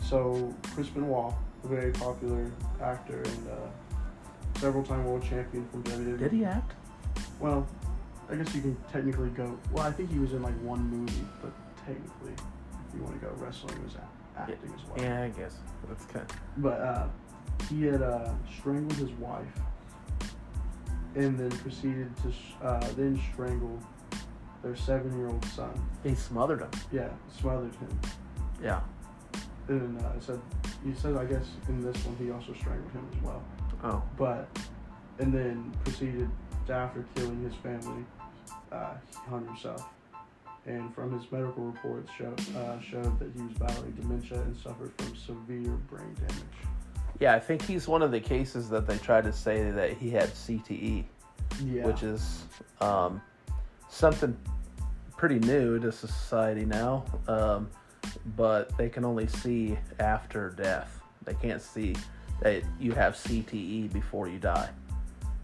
So 0.10 0.56
Chris 0.74 0.88
Benoit, 0.88 1.36
a 1.64 1.68
very 1.68 1.92
popular 1.92 2.52
actor 2.82 3.22
and 3.22 3.48
uh, 3.48 4.60
several-time 4.60 5.06
world 5.06 5.24
champion 5.24 5.68
from 5.70 5.84
WWE. 5.84 6.18
Did 6.18 6.32
he 6.32 6.44
act? 6.44 6.74
Well, 7.40 7.68
I 8.28 8.34
guess 8.34 8.56
you 8.56 8.62
can 8.62 8.76
technically 8.92 9.30
go. 9.30 9.60
Well, 9.72 9.86
I 9.86 9.92
think 9.92 10.12
he 10.12 10.18
was 10.18 10.34
in 10.34 10.42
like 10.42 10.60
one 10.62 10.82
movie, 10.90 11.24
but 11.44 11.52
technically, 11.86 12.34
if 12.34 12.96
you 12.96 13.04
want 13.04 13.22
to 13.22 13.28
go, 13.28 13.32
wrestling 13.38 13.84
was 13.84 13.94
acting 14.36 14.74
as 14.76 14.84
well. 14.90 15.06
Yeah, 15.06 15.26
I 15.26 15.30
guess 15.30 15.58
that's 15.88 16.06
kind. 16.06 16.26
But 16.58 16.82
uh, 16.82 17.08
he 17.70 17.84
had 17.84 18.02
uh, 18.02 18.34
strangled 18.58 18.94
his 18.94 19.12
wife, 19.12 19.46
and 21.14 21.38
then 21.38 21.52
proceeded 21.60 22.12
to 22.18 22.66
uh, 22.66 22.80
then 22.98 23.22
strangle 23.32 23.80
their 24.64 24.76
seven-year-old 24.76 25.46
son. 25.46 25.72
He 26.04 26.16
smothered 26.16 26.62
him. 26.62 26.72
Yeah, 26.92 27.10
smothered 27.40 27.76
him. 27.76 28.00
Yeah. 28.64 28.82
And 29.70 30.02
uh, 30.02 30.10
it 30.18 30.24
said 30.24 30.42
he 30.84 30.94
said 30.94 31.16
I 31.16 31.26
guess 31.26 31.46
in 31.68 31.82
this 31.82 32.04
one 32.06 32.16
he 32.18 32.32
also 32.32 32.54
strangled 32.54 32.92
him 32.92 33.08
as 33.16 33.24
well. 33.24 33.44
Oh. 33.84 34.04
But 34.18 34.48
and 35.20 35.34
then 35.34 35.72
proceeded 35.84 36.30
to, 36.68 36.74
after 36.74 37.06
killing 37.16 37.44
his 37.44 37.54
family, 37.56 38.04
uh, 38.72 38.94
he 39.12 39.30
hung 39.30 39.46
himself. 39.46 39.90
And 40.66 40.94
from 40.94 41.18
his 41.18 41.32
medical 41.32 41.64
reports 41.64 42.12
show, 42.18 42.34
uh, 42.58 42.80
showed 42.80 43.20
that 43.20 43.32
he 43.36 43.42
was 43.42 43.54
battling 43.58 43.92
dementia 43.92 44.42
and 44.42 44.56
suffered 44.58 44.92
from 44.98 45.16
severe 45.16 45.72
brain 45.90 46.14
damage. 46.16 46.44
Yeah, 47.20 47.34
I 47.34 47.40
think 47.40 47.62
he's 47.62 47.88
one 47.88 48.02
of 48.02 48.12
the 48.12 48.20
cases 48.20 48.70
that 48.70 48.88
they 48.88 48.98
tried 48.98 49.24
to 49.26 49.34
say 49.34 49.72
that 49.72 49.98
he 49.98 50.10
had 50.10 50.30
CTE, 50.30 51.06
Yeah. 51.66 51.86
which 51.86 52.04
is 52.04 52.44
um, 52.82 53.22
something 53.90 54.38
pretty 55.18 55.40
new 55.40 55.80
to 55.80 55.92
society 55.92 56.66
now. 56.66 57.04
Um, 57.28 57.70
but 58.36 58.76
they 58.78 58.90
can 58.90 59.06
only 59.06 59.28
see 59.28 59.78
after 60.00 60.50
death. 60.52 61.02
They 61.26 61.34
can't 61.36 61.62
see 61.62 61.96
that 62.42 62.64
you 62.80 62.94
have 62.94 63.14
CTE 63.14 63.92
before 63.92 64.28
you 64.28 64.40
die. 64.40 64.70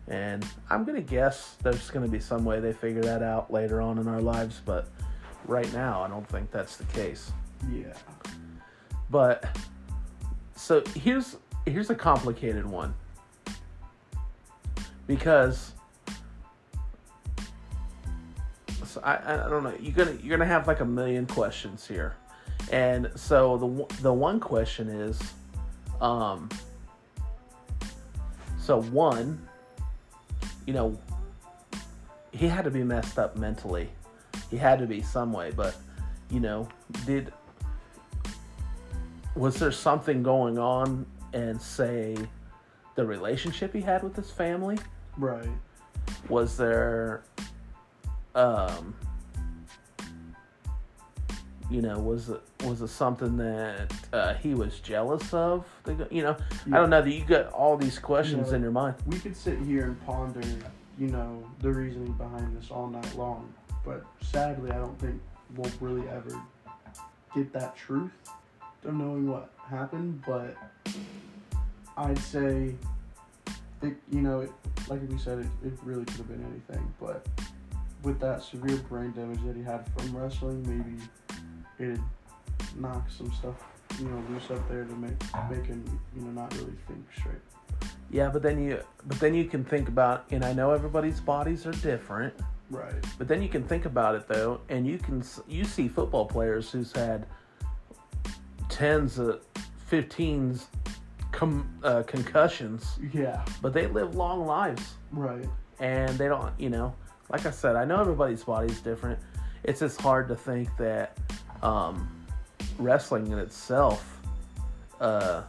And 0.08 0.45
I'm 0.69 0.84
going 0.84 0.95
to 0.95 1.01
guess 1.01 1.56
there's 1.63 1.89
going 1.89 2.06
to 2.06 2.12
be 2.12 2.19
some 2.19 2.45
way 2.45 2.60
they 2.60 2.73
figure 2.73 3.01
that 3.01 3.23
out 3.23 3.51
later 3.51 3.82
on 3.82 3.97
in 3.97 4.08
our 4.08 4.21
lives, 4.21 4.62
but 4.63 4.88
right 5.45 5.71
now 5.73 6.04
I 6.04 6.08
don't 6.08 6.28
think 6.28 6.51
that's 6.51 6.78
the 6.78 6.86
case. 6.86 7.32
yeah. 7.71 7.93
But 9.10 9.58
so 10.56 10.84
here's 10.95 11.38
here's 11.65 11.89
a 11.89 11.95
complicated 11.95 12.65
one. 12.65 12.93
Because 15.08 15.73
so 18.84 19.01
I, 19.04 19.45
I 19.45 19.49
don't 19.49 19.63
know, 19.63 19.73
you're 19.80 19.93
gonna 19.93 20.17
you're 20.21 20.38
gonna 20.38 20.49
have 20.49 20.67
like 20.67 20.80
a 20.80 20.86
million 20.86 21.25
questions 21.28 21.88
here. 21.88 22.15
And 22.71 23.12
so 23.15 23.58
the 23.58 23.65
one- 23.65 23.89
the 24.01 24.13
one 24.13 24.39
question 24.39 24.89
is 24.89 25.21
um 26.01 26.49
so 28.60 28.82
one 28.82 29.47
you 30.65 30.73
know 30.73 30.97
he 32.32 32.47
had 32.47 32.65
to 32.65 32.71
be 32.71 32.84
messed 32.84 33.17
up 33.17 33.38
mentally. 33.38 33.89
He 34.51 34.58
had 34.58 34.80
to 34.80 34.86
be 34.86 35.01
some 35.01 35.32
way, 35.32 35.51
but 35.56 35.75
you 36.30 36.39
know, 36.41 36.67
did 37.06 37.32
was 39.36 39.56
there 39.58 39.71
something 39.71 40.23
going 40.23 40.58
on 40.58 41.06
and 41.34 41.62
say 41.62 42.17
the 42.95 43.06
relationship 43.06 43.73
he 43.73 43.82
had 43.82 44.01
with 44.04 44.15
his 44.15 44.32
family 44.32 44.78
Right. 45.17 45.47
was 46.30 46.58
there 46.58 47.23
um 48.34 48.95
you 51.69 51.82
know 51.82 51.97
was 51.99 52.30
it 52.30 52.41
was 52.63 52.82
it 52.82 52.88
something 52.89 53.38
that 53.38 53.91
uh, 54.13 54.34
he 54.36 54.54
was 54.54 54.80
jealous 54.80 55.34
of 55.34 55.65
you 56.12 56.21
know 56.21 56.38
i 56.67 56.78
don't 56.78 56.89
know 56.91 57.01
that 57.01 57.10
you 57.12 57.25
got 57.25 57.47
all 57.54 57.75
these 57.75 57.97
questions 57.97 58.49
Yeah. 58.49 58.58
in 58.58 58.62
your 58.62 58.71
mind 58.71 58.95
We 59.08 59.17
could 59.19 59.36
sit 59.36 59.58
here 59.60 59.86
and 59.86 60.06
ponder, 60.06 60.41
you 60.99 61.08
know, 61.08 61.43
the 61.62 61.71
reasoning 61.71 62.13
behind 62.13 62.56
this 62.56 62.69
all 62.71 62.88
night 62.88 63.15
long, 63.17 63.51
but 63.84 64.06
sadly, 64.21 64.71
I 64.71 64.75
don't 64.78 64.97
think 64.99 65.19
we'll 65.56 65.71
really 65.82 66.08
ever 66.10 66.39
get 67.34 67.51
that 67.54 67.75
truth 67.75 68.12
of 68.86 68.93
knowing 68.93 69.28
what 69.30 69.49
happened. 69.69 70.21
But 70.25 70.56
I'd 71.97 72.17
say, 72.19 72.75
it, 73.82 73.95
you 74.12 74.21
know, 74.21 74.41
it, 74.41 74.51
like 74.88 75.01
we 75.10 75.17
said, 75.17 75.39
it, 75.39 75.47
it 75.65 75.73
really 75.84 76.06
could 76.06 76.17
have 76.17 76.28
been 76.28 76.45
anything. 76.45 76.93
But 76.99 77.25
with 78.04 78.19
that 78.19 78.43
severe 78.43 78.78
brain 78.78 79.12
damage 79.13 79.39
that 79.45 79.56
he 79.56 79.63
had 79.63 79.86
from 79.97 80.15
wrestling, 80.15 80.62
maybe 80.67 81.01
it 81.79 81.99
knocked 82.77 83.11
some 83.11 83.31
stuff, 83.33 83.55
you 83.99 84.05
know, 84.07 84.23
loose 84.29 84.49
up 84.51 84.67
there 84.69 84.83
to 84.85 84.93
make 84.95 85.19
make 85.49 85.65
him, 85.65 85.83
you 86.15 86.21
know, 86.21 86.31
not 86.31 86.53
really 86.57 86.73
think 86.88 87.05
straight. 87.17 87.41
yeah 88.11 88.29
but 88.29 88.41
then 88.41 88.61
you 88.63 88.79
but 89.07 89.19
then 89.19 89.33
you 89.33 89.45
can 89.45 89.63
think 89.65 89.88
about 89.89 90.25
and 90.31 90.45
i 90.45 90.53
know 90.53 90.71
everybody's 90.71 91.19
bodies 91.19 91.65
are 91.65 91.71
different 91.91 92.33
Right. 92.71 92.93
But 93.19 93.27
then 93.27 93.43
you 93.43 93.47
can 93.49 93.63
think 93.63 93.85
about 93.85 94.15
it 94.15 94.27
though, 94.27 94.59
and 94.69 94.88
you 94.88 94.97
can 94.97 95.23
you 95.47 95.63
see 95.65 95.88
football 95.88 96.25
players 96.25 96.71
who's 96.71 96.91
had 96.91 97.27
tens 98.69 99.19
of 99.19 99.41
fifteens 99.88 100.67
com, 101.31 101.67
uh, 101.83 102.01
concussions, 102.03 102.97
Yeah. 103.13 103.45
but 103.61 103.71
they 103.73 103.85
live 103.85 104.15
long 104.15 104.47
lives, 104.47 104.95
Right. 105.11 105.47
and 105.79 106.09
they 106.17 106.27
don't. 106.27 106.51
You 106.59 106.71
know, 106.71 106.95
like 107.29 107.45
I 107.45 107.51
said, 107.51 107.75
I 107.75 107.85
know 107.85 107.99
everybody's 108.01 108.43
body's 108.43 108.81
different. 108.81 109.19
It's 109.63 109.81
just 109.81 110.01
hard 110.01 110.27
to 110.29 110.35
think 110.35 110.69
that 110.77 111.17
um, 111.65 112.10
wrestling 112.78 113.32
in 113.32 113.39
itself, 113.39 114.19
uh, 114.99 115.43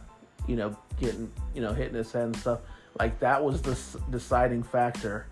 you 0.47 0.55
know, 0.55 0.75
getting 0.99 1.31
you 1.53 1.61
know 1.61 1.73
hitting 1.73 1.95
his 1.95 2.11
head 2.11 2.23
and 2.23 2.35
stuff 2.35 2.59
like 2.99 3.19
that 3.19 3.43
was 3.43 3.61
the 3.61 3.71
s- 3.71 3.97
deciding 4.09 4.63
factor 4.63 5.27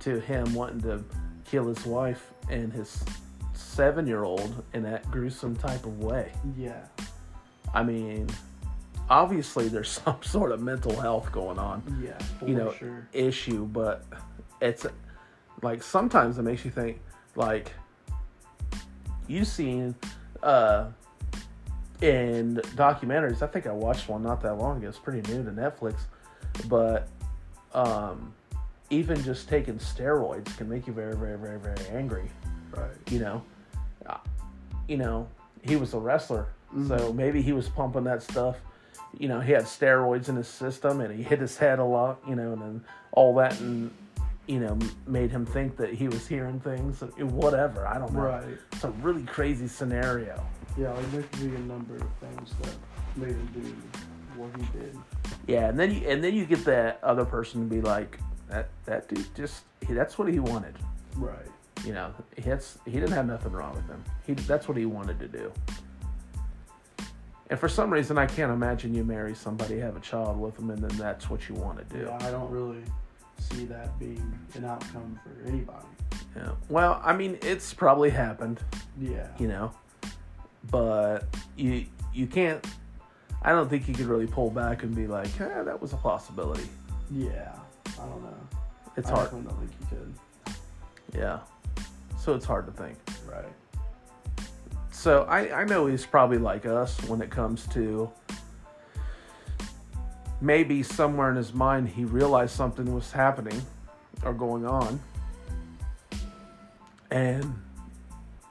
to 0.00 0.20
him 0.20 0.54
wanting 0.54 0.80
to 0.82 1.04
kill 1.44 1.66
his 1.66 1.84
wife 1.84 2.32
and 2.48 2.72
his 2.72 3.02
seven 3.54 4.06
year 4.06 4.22
old 4.22 4.62
in 4.74 4.82
that 4.84 5.10
gruesome 5.10 5.56
type 5.56 5.84
of 5.84 5.98
way. 5.98 6.30
Yeah. 6.56 6.84
I 7.74 7.82
mean, 7.82 8.28
obviously 9.10 9.68
there's 9.68 9.90
some 10.04 10.22
sort 10.22 10.52
of 10.52 10.60
mental 10.60 10.98
health 11.00 11.32
going 11.32 11.58
on 11.58 11.82
Yeah. 12.00 12.16
For 12.38 12.46
You 12.46 12.54
know, 12.54 12.72
sure. 12.74 13.08
issue, 13.12 13.64
but 13.66 14.04
it's 14.60 14.86
like 15.62 15.82
sometimes 15.82 16.38
it 16.38 16.42
makes 16.42 16.64
you 16.64 16.70
think 16.70 17.00
like 17.34 17.72
you've 19.26 19.48
seen 19.48 19.94
uh 20.42 20.86
in 22.00 22.56
documentaries. 22.76 23.42
I 23.42 23.46
think 23.48 23.66
I 23.66 23.72
watched 23.72 24.08
one 24.08 24.22
not 24.22 24.40
that 24.42 24.54
long 24.56 24.78
ago. 24.78 24.88
It's 24.88 24.98
pretty 24.98 25.20
new 25.32 25.42
to 25.44 25.50
Netflix, 25.50 25.96
but 26.68 27.08
um 27.74 28.32
even 28.90 29.22
just 29.22 29.48
taking 29.48 29.74
steroids 29.78 30.56
can 30.56 30.68
make 30.68 30.86
you 30.86 30.92
very, 30.94 31.14
very, 31.16 31.36
very, 31.36 31.58
very 31.58 31.86
angry. 31.90 32.30
Right. 32.74 32.90
You 33.10 33.18
know, 33.20 33.42
Uh, 34.06 34.16
you 34.86 34.96
know, 34.96 35.28
he 35.62 35.76
was 35.76 35.92
a 35.92 35.98
wrestler, 35.98 36.46
so 36.86 36.96
Mhm. 36.96 37.14
maybe 37.14 37.42
he 37.42 37.52
was 37.52 37.68
pumping 37.68 38.04
that 38.04 38.22
stuff. 38.22 38.56
You 39.18 39.28
know, 39.28 39.40
he 39.40 39.52
had 39.52 39.64
steroids 39.64 40.30
in 40.30 40.36
his 40.36 40.48
system, 40.48 41.00
and 41.02 41.12
he 41.14 41.22
hit 41.22 41.40
his 41.40 41.58
head 41.58 41.78
a 41.78 41.84
lot. 41.84 42.18
You 42.26 42.36
know, 42.36 42.52
and 42.54 42.62
then 42.62 42.84
all 43.12 43.34
that, 43.34 43.60
and 43.60 43.90
you 44.48 44.58
know, 44.58 44.78
made 45.06 45.30
him 45.30 45.44
think 45.44 45.76
that 45.76 45.92
he 45.92 46.08
was 46.08 46.26
hearing 46.26 46.58
things. 46.58 47.02
Uh, 47.02 47.06
whatever, 47.26 47.86
I 47.86 47.98
don't 47.98 48.12
know. 48.14 48.22
Right. 48.22 48.58
It's 48.72 48.82
a 48.82 48.90
really 48.90 49.22
crazy 49.24 49.68
scenario. 49.68 50.44
Yeah. 50.76 50.92
Like 50.92 51.12
there 51.12 51.22
could 51.22 51.50
be 51.50 51.56
a 51.56 51.60
number 51.60 51.96
of 51.96 52.08
things 52.18 52.54
that 52.62 52.74
made 53.16 53.30
him 53.30 53.48
do 53.52 54.40
what 54.40 54.50
he 54.56 54.78
did. 54.78 54.96
Yeah, 55.46 55.68
and 55.68 55.78
then 55.78 55.94
you 55.94 56.08
and 56.08 56.24
then 56.24 56.34
you 56.34 56.46
get 56.46 56.64
that 56.64 56.98
other 57.02 57.24
person 57.24 57.68
to 57.68 57.74
be 57.74 57.82
like, 57.82 58.18
that 58.48 58.70
that 58.86 59.08
dude 59.08 59.26
just 59.36 59.64
he, 59.86 59.92
that's 59.92 60.18
what 60.18 60.28
he 60.32 60.38
wanted. 60.38 60.74
Right. 61.16 61.46
You 61.84 61.92
know, 61.92 62.12
he 62.36 62.42
he 62.86 62.92
didn't 62.92 63.12
have 63.12 63.26
nothing 63.26 63.52
wrong 63.52 63.74
with 63.74 63.86
him. 63.86 64.02
He 64.26 64.32
that's 64.32 64.66
what 64.66 64.78
he 64.78 64.86
wanted 64.86 65.20
to 65.20 65.28
do. 65.28 65.52
And 67.50 67.58
for 67.58 67.68
some 67.68 67.90
reason, 67.90 68.18
I 68.18 68.26
can't 68.26 68.52
imagine 68.52 68.94
you 68.94 69.04
marry 69.04 69.34
somebody, 69.34 69.78
have 69.78 69.96
a 69.96 70.00
child 70.00 70.38
with 70.38 70.56
them, 70.56 70.70
and 70.70 70.78
then 70.78 70.96
that's 70.98 71.30
what 71.30 71.48
you 71.48 71.54
want 71.54 71.78
to 71.78 71.96
do. 71.96 72.04
Yeah. 72.04 72.18
I 72.20 72.30
don't 72.30 72.50
really 72.50 72.82
see 73.38 73.64
that 73.66 73.98
being 73.98 74.38
an 74.54 74.64
outcome 74.64 75.18
for 75.22 75.48
anybody. 75.48 75.86
Yeah. 76.36 76.50
Well, 76.68 77.00
I 77.04 77.16
mean, 77.16 77.38
it's 77.42 77.72
probably 77.74 78.10
happened, 78.10 78.60
Yeah. 78.98 79.28
you 79.38 79.48
know, 79.48 79.72
but 80.70 81.24
you 81.56 81.86
you 82.12 82.26
can't. 82.26 82.64
I 83.42 83.50
don't 83.50 83.68
think 83.68 83.86
you 83.88 83.94
could 83.94 84.06
really 84.06 84.26
pull 84.26 84.50
back 84.50 84.82
and 84.82 84.94
be 84.94 85.06
like, 85.06 85.28
eh, 85.40 85.62
that 85.62 85.80
was 85.80 85.92
a 85.92 85.96
possibility. 85.96 86.68
Yeah. 87.10 87.54
I 87.86 88.06
don't 88.06 88.22
know. 88.22 88.36
It's 88.96 89.08
I 89.08 89.12
hard. 89.14 89.24
definitely 89.26 89.50
don't 89.50 89.60
think 89.60 89.72
you 89.80 89.96
could. 89.96 90.14
Yeah. 91.18 91.38
So 92.18 92.34
it's 92.34 92.44
hard 92.44 92.66
to 92.66 92.72
think. 92.72 92.96
Right. 93.30 93.44
So 94.90 95.22
I, 95.24 95.60
I 95.60 95.64
know 95.64 95.86
he's 95.86 96.04
probably 96.04 96.38
like 96.38 96.66
us 96.66 97.00
when 97.04 97.22
it 97.22 97.30
comes 97.30 97.66
to 97.68 98.10
maybe 100.40 100.82
somewhere 100.82 101.30
in 101.30 101.36
his 101.36 101.52
mind 101.52 101.88
he 101.88 102.04
realized 102.04 102.54
something 102.54 102.94
was 102.94 103.10
happening 103.12 103.60
or 104.24 104.32
going 104.32 104.64
on. 104.66 105.00
And 107.10 107.54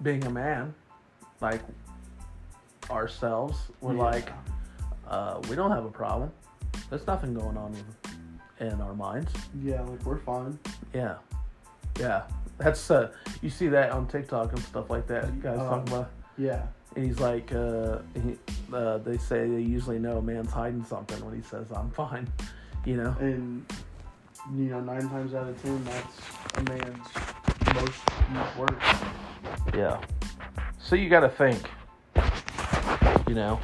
being 0.02 0.24
a 0.26 0.30
man, 0.30 0.74
like 1.42 1.62
ourselves, 2.90 3.58
we're 3.82 3.94
Yeah. 3.96 4.02
like, 4.04 4.32
uh, 5.08 5.40
we 5.50 5.56
don't 5.56 5.72
have 5.72 5.86
a 5.86 5.92
problem. 5.92 6.32
There's 6.90 7.06
nothing 7.06 7.34
going 7.34 7.58
on 7.58 7.76
in, 8.60 8.68
in 8.68 8.82
our 8.82 8.94
minds. 8.96 9.32
Yeah. 9.62 9.82
Like 9.82 10.04
we're 10.06 10.18
fine. 10.18 10.58
Yeah. 10.94 11.16
Yeah. 12.00 12.24
That's 12.58 12.90
uh 12.90 13.12
you 13.42 13.50
see 13.52 13.68
that 13.68 13.92
on 13.92 14.08
TikTok 14.08 14.52
and 14.54 14.60
stuff 14.62 14.90
like 14.90 15.06
that. 15.08 15.40
Guys 15.42 15.60
Uh, 15.60 15.70
talking 15.70 15.94
about 15.94 16.10
Yeah. 16.38 16.64
And 16.98 17.06
he's 17.06 17.20
like, 17.20 17.54
uh, 17.54 18.00
he, 18.16 18.36
uh, 18.74 18.98
they 18.98 19.18
say 19.18 19.48
they 19.48 19.62
usually 19.62 20.00
know 20.00 20.18
a 20.18 20.22
man's 20.22 20.52
hiding 20.52 20.84
something 20.84 21.24
when 21.24 21.36
he 21.36 21.44
says, 21.44 21.72
I'm 21.72 21.92
fine. 21.92 22.28
You 22.86 22.98
know? 22.98 23.16
And 23.20 23.64
you 24.56 24.66
know, 24.66 24.80
nine 24.80 25.08
times 25.08 25.36
out 25.36 25.48
of 25.48 25.62
ten, 25.62 25.84
that's 25.84 26.18
a 26.56 26.64
man's 26.64 27.08
most 27.76 28.00
used 28.34 28.58
word. 28.58 28.78
Yeah. 29.76 30.02
So 30.80 30.96
you 30.96 31.08
got 31.08 31.20
to 31.20 31.30
think, 31.30 31.70
you 33.28 33.36
know, 33.36 33.60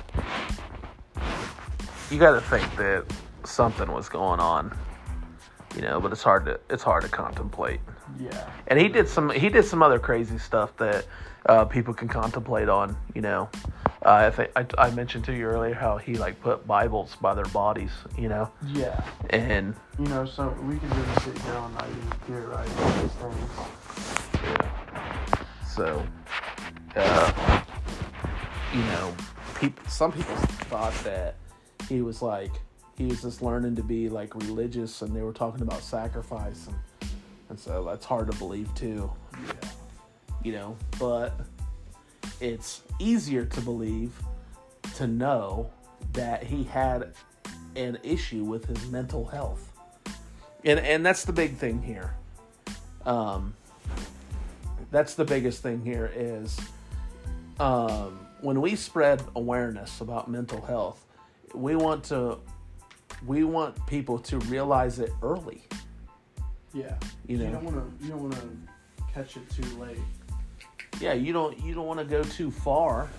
you 2.11 2.19
got 2.19 2.33
to 2.33 2.41
think 2.41 2.75
that 2.75 3.05
something 3.45 3.91
was 3.91 4.09
going 4.09 4.39
on, 4.41 4.77
you 5.75 5.81
know, 5.81 5.99
but 5.99 6.11
it's 6.11 6.23
hard 6.23 6.45
to 6.45 6.59
it's 6.69 6.83
hard 6.83 7.03
to 7.03 7.09
contemplate. 7.09 7.79
Yeah. 8.19 8.49
And 8.67 8.79
he 8.79 8.87
did 8.87 9.07
some 9.07 9.29
he 9.29 9.49
did 9.49 9.65
some 9.65 9.81
other 9.83 9.99
crazy 9.99 10.37
stuff 10.37 10.75
that 10.77 11.05
uh, 11.47 11.65
people 11.65 11.93
can 11.93 12.07
contemplate 12.07 12.69
on, 12.69 12.95
you 13.13 13.21
know. 13.21 13.49
Uh, 14.05 14.11
I 14.11 14.31
think 14.31 14.51
I, 14.55 14.65
I 14.77 14.91
mentioned 14.91 15.23
to 15.25 15.33
you 15.33 15.45
earlier 15.45 15.73
how 15.73 15.97
he 15.97 16.15
like 16.15 16.39
put 16.41 16.67
Bibles 16.67 17.15
by 17.21 17.33
their 17.33 17.45
bodies, 17.45 17.91
you 18.17 18.27
know, 18.29 18.49
Yeah. 18.67 19.01
and 19.29 19.73
You 19.97 20.05
know, 20.07 20.25
so 20.25 20.49
we 20.67 20.77
can 20.77 20.89
really 20.89 21.19
sit 21.21 21.37
here 21.39 21.53
all 21.55 21.69
night 21.69 21.85
and 21.89 22.13
theorize 22.25 22.69
on 22.77 23.01
these 23.01 23.11
things. 23.11 24.43
Yeah. 24.43 25.65
So, 25.65 26.05
uh, 26.95 27.61
you 28.73 28.81
know, 28.83 29.15
people. 29.59 29.83
Some 29.89 30.11
people 30.11 30.35
thought 30.69 30.93
that 31.03 31.35
he 31.87 32.01
was 32.01 32.21
like 32.21 32.51
he 32.97 33.05
was 33.05 33.21
just 33.21 33.41
learning 33.41 33.75
to 33.75 33.83
be 33.83 34.09
like 34.09 34.35
religious, 34.35 35.01
and 35.01 35.15
they 35.15 35.21
were 35.21 35.33
talking 35.33 35.61
about 35.61 35.81
sacrifice, 35.81 36.67
and 36.67 37.11
and 37.49 37.59
so 37.59 37.83
that's 37.83 38.05
hard 38.05 38.31
to 38.31 38.37
believe 38.37 38.73
too. 38.75 39.11
Yeah. 39.33 39.69
You 40.43 40.51
know, 40.53 40.77
but 40.99 41.39
it's 42.41 42.81
easier 42.99 43.45
to 43.45 43.61
believe 43.61 44.11
to 44.95 45.07
know 45.07 45.71
that 46.13 46.43
he 46.43 46.63
had 46.63 47.13
an 47.75 47.97
issue 48.03 48.43
with 48.43 48.65
his 48.65 48.87
mental 48.89 49.25
health, 49.25 49.71
and 50.63 50.79
and 50.79 51.05
that's 51.05 51.25
the 51.25 51.33
big 51.33 51.55
thing 51.55 51.81
here. 51.81 52.15
Um, 53.05 53.53
that's 54.91 55.15
the 55.15 55.25
biggest 55.25 55.63
thing 55.63 55.83
here 55.83 56.11
is 56.15 56.59
um, 57.59 58.19
when 58.41 58.61
we 58.61 58.75
spread 58.75 59.21
awareness 59.35 60.01
about 60.01 60.29
mental 60.29 60.61
health, 60.61 61.05
we 61.53 61.75
want 61.75 62.03
to 62.05 62.39
we 63.25 63.43
want 63.43 63.85
people 63.87 64.19
to 64.19 64.39
realize 64.39 64.99
it 64.99 65.11
early. 65.21 65.61
Yeah. 66.73 66.95
You 67.27 67.37
know. 67.37 67.45
you 67.45 67.51
don't 67.51 67.63
want 67.63 67.99
to 67.99 68.05
you 68.05 68.11
don't 68.11 68.23
want 68.23 68.35
to 68.35 69.13
catch 69.13 69.37
it 69.37 69.49
too 69.49 69.77
late. 69.77 69.97
Yeah, 70.99 71.13
you 71.13 71.33
don't 71.33 71.59
you 71.59 71.73
don't 71.73 71.87
want 71.87 71.99
to 71.99 72.05
go 72.05 72.23
too 72.23 72.51
far, 72.51 73.09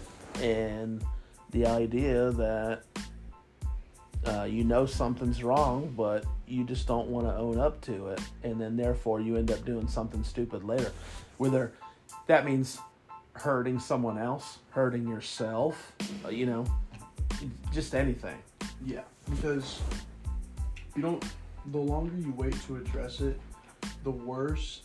and 0.40 1.04
the 1.50 1.66
idea 1.66 2.30
that 2.30 2.82
uh, 4.26 4.44
you 4.44 4.64
know 4.64 4.86
something's 4.86 5.42
wrong, 5.42 5.92
but 5.96 6.24
you 6.46 6.64
just 6.64 6.86
don't 6.86 7.08
want 7.08 7.26
to 7.26 7.36
own 7.36 7.58
up 7.58 7.80
to 7.82 8.08
it, 8.08 8.20
and 8.42 8.60
then 8.60 8.76
therefore 8.76 9.20
you 9.20 9.36
end 9.36 9.50
up 9.50 9.64
doing 9.64 9.88
something 9.88 10.24
stupid 10.24 10.64
later. 10.64 10.92
Whether 11.38 11.72
that 12.26 12.44
means 12.44 12.78
hurting 13.32 13.78
someone 13.78 14.18
else, 14.18 14.58
hurting 14.70 15.08
yourself, 15.08 15.92
uh, 16.24 16.28
you 16.28 16.46
know, 16.46 16.64
just 17.72 17.94
anything. 17.94 18.36
Yeah. 18.84 19.02
Because 19.30 19.80
you 20.96 21.02
don't. 21.02 21.24
The 21.72 21.78
longer 21.78 22.16
you 22.18 22.32
wait 22.36 22.54
to 22.66 22.76
address 22.76 23.20
it, 23.20 23.40
the 24.02 24.10
worse 24.10 24.82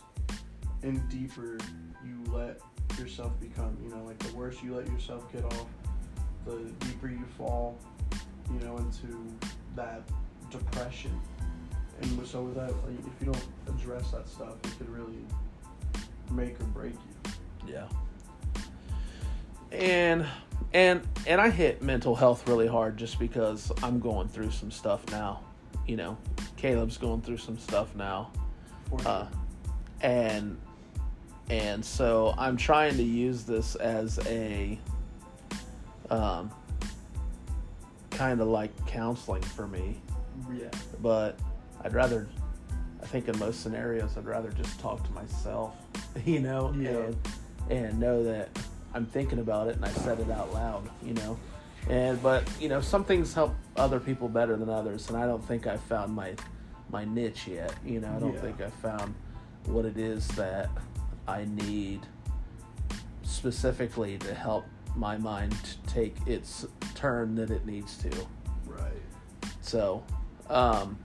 and 0.82 1.06
deeper 1.10 1.58
you 2.04 2.32
let 2.32 2.60
yourself 2.98 3.38
become. 3.40 3.76
You 3.82 3.90
know, 3.90 4.02
like 4.04 4.18
the 4.18 4.34
worse 4.34 4.62
you 4.62 4.74
let 4.74 4.86
yourself 4.88 5.30
get 5.32 5.44
off, 5.44 5.66
the 6.46 6.56
deeper 6.80 7.08
you 7.08 7.24
fall. 7.36 7.78
You 8.52 8.66
know, 8.66 8.76
into 8.78 9.28
that 9.76 10.02
depression. 10.50 11.12
And 12.02 12.26
so 12.26 12.42
with 12.42 12.56
that, 12.56 12.70
like, 12.84 12.98
if 12.98 13.20
you 13.20 13.32
don't 13.32 13.46
address 13.68 14.10
that 14.10 14.28
stuff, 14.28 14.54
it 14.64 14.76
could 14.78 14.88
really 14.88 15.18
make 16.32 16.58
or 16.60 16.64
break 16.64 16.94
you. 16.94 17.32
Yeah. 17.68 17.86
And 19.70 20.26
and 20.72 21.06
and 21.26 21.40
I 21.40 21.50
hit 21.50 21.82
mental 21.82 22.14
health 22.14 22.48
really 22.48 22.66
hard 22.66 22.96
just 22.96 23.18
because 23.18 23.72
I'm 23.82 24.00
going 24.00 24.28
through 24.28 24.50
some 24.50 24.70
stuff 24.70 25.04
now. 25.10 25.40
You 25.86 25.96
know, 25.96 26.16
Caleb's 26.56 26.96
going 26.96 27.22
through 27.22 27.38
some 27.38 27.58
stuff 27.58 27.94
now. 27.96 28.30
Uh, 29.04 29.26
and 30.00 30.58
and 31.48 31.84
so 31.84 32.34
I'm 32.38 32.56
trying 32.56 32.96
to 32.96 33.02
use 33.02 33.44
this 33.44 33.74
as 33.76 34.18
a 34.26 34.78
um 36.10 36.50
kind 38.10 38.40
of 38.40 38.48
like 38.48 38.70
counseling 38.86 39.42
for 39.42 39.66
me, 39.66 40.00
yeah. 40.52 40.68
but 41.00 41.38
I'd 41.84 41.94
rather 41.94 42.28
I 43.02 43.06
think 43.06 43.28
in 43.28 43.38
most 43.38 43.62
scenarios 43.62 44.16
I'd 44.16 44.26
rather 44.26 44.50
just 44.50 44.78
talk 44.80 45.04
to 45.04 45.12
myself, 45.12 45.74
you 46.24 46.40
know, 46.40 46.72
Yeah. 46.76 46.90
and 46.90 47.16
and 47.70 47.98
know 48.00 48.24
that 48.24 48.48
I'm 48.94 49.06
thinking 49.06 49.38
about 49.38 49.68
it 49.68 49.76
and 49.76 49.84
I 49.84 49.90
said 49.90 50.20
it 50.20 50.30
out 50.30 50.52
loud, 50.52 50.88
you 51.02 51.14
know. 51.14 51.38
And 51.88 52.22
but, 52.22 52.48
you 52.60 52.68
know, 52.68 52.80
some 52.80 53.04
things 53.04 53.32
help 53.32 53.54
other 53.76 54.00
people 54.00 54.28
better 54.28 54.56
than 54.56 54.68
others 54.68 55.08
and 55.08 55.16
I 55.16 55.26
don't 55.26 55.44
think 55.46 55.66
I 55.66 55.76
found 55.76 56.14
my 56.14 56.34
my 56.90 57.04
niche 57.04 57.46
yet, 57.46 57.74
you 57.84 58.00
know. 58.00 58.12
I 58.14 58.18
don't 58.18 58.34
Yeah. 58.34 58.40
think 58.40 58.60
I 58.60 58.70
found 58.70 59.14
what 59.66 59.84
it 59.84 59.96
is 59.96 60.26
that 60.28 60.68
I 61.28 61.44
need 61.46 62.00
specifically 63.22 64.18
to 64.18 64.34
help 64.34 64.64
my 64.96 65.16
mind 65.16 65.54
to 65.62 65.92
take 65.92 66.16
its 66.26 66.66
turn 66.94 67.34
that 67.36 67.50
it 67.50 67.64
needs 67.64 67.96
to. 67.98 68.10
Right. 68.66 69.02
So, 69.60 70.02
um, 70.48 70.98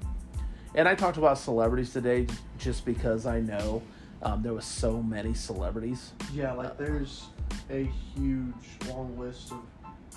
and 0.73 0.87
I 0.87 0.95
talked 0.95 1.17
about 1.17 1.37
celebrities 1.37 1.93
today 1.93 2.27
just 2.57 2.83
because 2.83 3.25
I 3.25 3.39
know 3.41 3.81
um, 4.21 4.41
there 4.41 4.53
was 4.53 4.65
so 4.65 5.01
many 5.01 5.33
celebrities. 5.33 6.11
Yeah, 6.33 6.53
like 6.53 6.77
there's 6.77 7.27
a 7.69 7.89
huge 8.15 8.53
long 8.89 9.17
list 9.17 9.51
of 9.51 9.59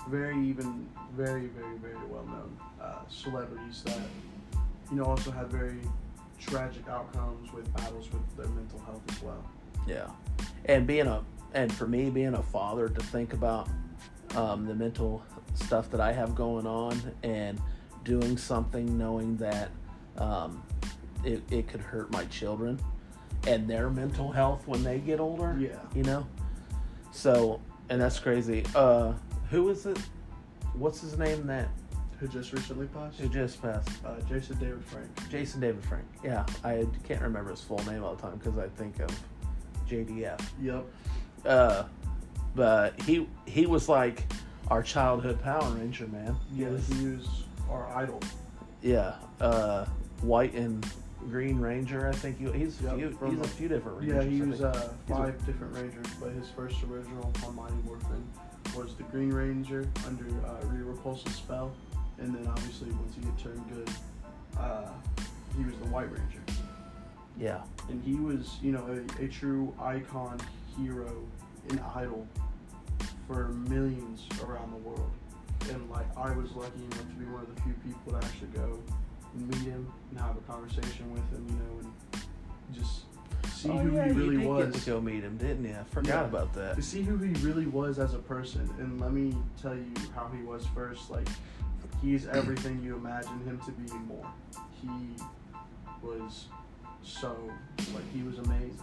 very 0.07 0.39
even 0.47 0.87
very 1.15 1.47
very 1.47 1.77
very 1.77 2.05
well 2.09 2.25
known 2.25 2.57
uh, 2.81 2.99
celebrities 3.09 3.83
that 3.85 3.99
you 4.89 4.97
know 4.97 5.03
also 5.03 5.31
had 5.31 5.47
very 5.47 5.79
tragic 6.39 6.87
outcomes 6.87 7.51
with 7.51 7.71
battles 7.75 8.09
with 8.11 8.37
their 8.37 8.47
mental 8.47 8.79
health 8.79 9.01
as 9.09 9.21
well. 9.21 9.43
Yeah, 9.87 10.07
and 10.65 10.87
being 10.87 11.07
a 11.07 11.23
and 11.53 11.71
for 11.73 11.87
me 11.87 12.09
being 12.09 12.35
a 12.35 12.43
father 12.43 12.89
to 12.89 13.03
think 13.05 13.33
about 13.33 13.69
um, 14.35 14.65
the 14.65 14.75
mental 14.75 15.23
stuff 15.55 15.89
that 15.91 15.99
I 15.99 16.11
have 16.11 16.35
going 16.35 16.67
on 16.67 17.01
and 17.23 17.59
doing 18.03 18.37
something 18.37 18.97
knowing 18.97 19.35
that 19.37 19.69
um, 20.17 20.63
it, 21.23 21.41
it 21.51 21.67
could 21.67 21.81
hurt 21.81 22.11
my 22.11 22.25
children 22.25 22.79
and 23.47 23.67
their 23.67 23.89
mental 23.89 24.31
health 24.31 24.67
when 24.67 24.83
they 24.83 24.99
get 24.99 25.19
older. 25.19 25.55
Yeah. 25.59 25.79
you 25.95 26.03
know. 26.03 26.25
So 27.11 27.59
and 27.89 27.99
that's 27.99 28.19
crazy. 28.19 28.63
Uh, 28.75 29.13
who 29.49 29.69
is 29.69 29.85
it? 29.85 29.97
What's 30.75 31.01
his 31.01 31.17
name? 31.17 31.47
That 31.47 31.67
Who 32.19 32.27
just 32.27 32.53
recently 32.53 32.87
passed? 32.87 33.19
who 33.19 33.27
just 33.29 33.61
passed? 33.61 33.89
Uh, 34.05 34.19
Jason 34.29 34.57
David 34.59 34.83
Frank. 34.85 35.07
Jason 35.29 35.59
David 35.59 35.83
Frank. 35.83 36.05
Yeah, 36.23 36.45
I 36.63 36.85
can't 37.07 37.21
remember 37.21 37.51
his 37.51 37.61
full 37.61 37.83
name 37.85 38.03
all 38.03 38.15
the 38.15 38.21
time 38.21 38.37
because 38.37 38.57
I 38.57 38.67
think 38.69 38.99
of 38.99 39.09
JDF. 39.89 40.39
Yep. 40.61 40.85
Uh, 41.45 41.83
but 42.55 43.01
he 43.01 43.27
he 43.45 43.65
was 43.65 43.89
like 43.89 44.23
our 44.69 44.83
childhood 44.83 45.41
Power 45.41 45.67
Ranger 45.71 46.07
man. 46.07 46.35
Yeah, 46.53 46.69
he 46.95 47.05
was 47.07 47.27
our 47.69 47.87
idol. 47.95 48.19
yeah. 48.81 49.15
Uh, 49.41 49.85
white 50.21 50.53
and 50.53 50.85
Green 51.29 51.59
Ranger. 51.59 52.07
I 52.07 52.11
think 52.11 52.39
he, 52.39 52.51
he's 52.51 52.79
Yep, 52.81 52.95
few, 52.97 53.29
he's 53.29 53.39
a 53.39 53.47
few 53.47 53.67
different 53.67 54.03
Yeah, 54.03 54.23
he 54.23 54.41
was 54.41 54.61
uh, 54.61 54.89
He's 55.07 55.15
a- 55.15 55.19
five 55.19 55.45
different 55.45 55.73
Rangers, 55.75 56.07
but 56.19 56.31
his 56.31 56.49
first 56.49 56.81
original 56.83 57.31
on 57.45 57.55
Mighty 57.55 57.75
Morphin 57.85 58.23
was 58.75 58.95
the 58.95 59.03
Green 59.03 59.31
Ranger 59.31 59.87
under 60.05 60.25
uh, 60.45 60.65
Rita 60.67 60.85
Repulsa's 60.85 61.35
spell, 61.35 61.71
and 62.19 62.33
then 62.33 62.47
obviously 62.47 62.91
once 62.91 63.15
he 63.15 63.25
had 63.25 63.37
turned 63.37 63.63
good, 63.73 63.89
uh, 64.57 64.89
he 65.57 65.63
was 65.63 65.75
the 65.77 65.87
White 65.87 66.11
Ranger, 66.11 66.41
yeah. 67.37 67.61
and 67.89 68.01
he 68.03 68.15
was 68.15 68.57
you 68.61 68.71
know 68.71 68.85
a, 69.19 69.23
a 69.23 69.27
true 69.27 69.73
icon, 69.81 70.39
hero, 70.77 71.11
and 71.69 71.79
idol 71.95 72.27
for 73.27 73.49
millions 73.49 74.27
around 74.43 74.71
the 74.71 74.77
world. 74.77 75.11
And 75.69 75.89
like 75.89 76.05
I 76.17 76.31
was 76.31 76.51
lucky 76.53 76.83
enough 76.83 76.99
to 76.99 77.15
be 77.15 77.25
one 77.25 77.41
of 77.41 77.55
the 77.55 77.61
few 77.61 77.73
people 77.85 78.13
to 78.13 78.25
actually 78.25 78.47
go 78.49 78.79
meet 79.35 79.61
him 79.61 79.91
and 80.11 80.19
have 80.19 80.35
a 80.37 80.41
conversation 80.51 81.11
with 81.11 81.27
him, 81.31 81.45
you 81.49 81.55
know, 81.55 81.79
and 82.13 82.23
just 82.73 83.01
see 83.53 83.69
oh, 83.69 83.77
who 83.77 83.95
yeah, 83.95 84.05
he 84.05 84.11
really 84.11 84.33
you 84.35 84.39
did 84.41 84.47
was 84.47 84.71
Get 84.73 84.81
to 84.83 84.89
go 84.91 85.01
meet 85.01 85.23
him, 85.23 85.37
didn't 85.37 85.65
you? 85.65 85.75
I 85.79 85.83
forgot 85.93 86.07
Yeah. 86.07 86.25
about 86.25 86.53
that. 86.53 86.75
to 86.75 86.81
see 86.81 87.01
who 87.01 87.17
he 87.17 87.33
really 87.45 87.65
was 87.65 87.99
as 87.99 88.13
a 88.13 88.19
person 88.19 88.69
and 88.79 88.99
let 89.01 89.11
me 89.11 89.35
tell 89.61 89.75
you 89.75 89.91
how 90.15 90.29
he 90.35 90.43
was 90.43 90.65
first 90.67 91.09
like 91.09 91.27
he's 92.01 92.27
everything 92.27 92.81
you 92.83 92.95
imagine 92.95 93.39
him 93.45 93.59
to 93.65 93.71
be 93.71 93.91
more 94.07 94.25
he 94.81 95.15
was 96.01 96.45
so 97.03 97.35
like 97.93 98.09
he 98.13 98.23
was 98.23 98.37
amazing 98.39 98.79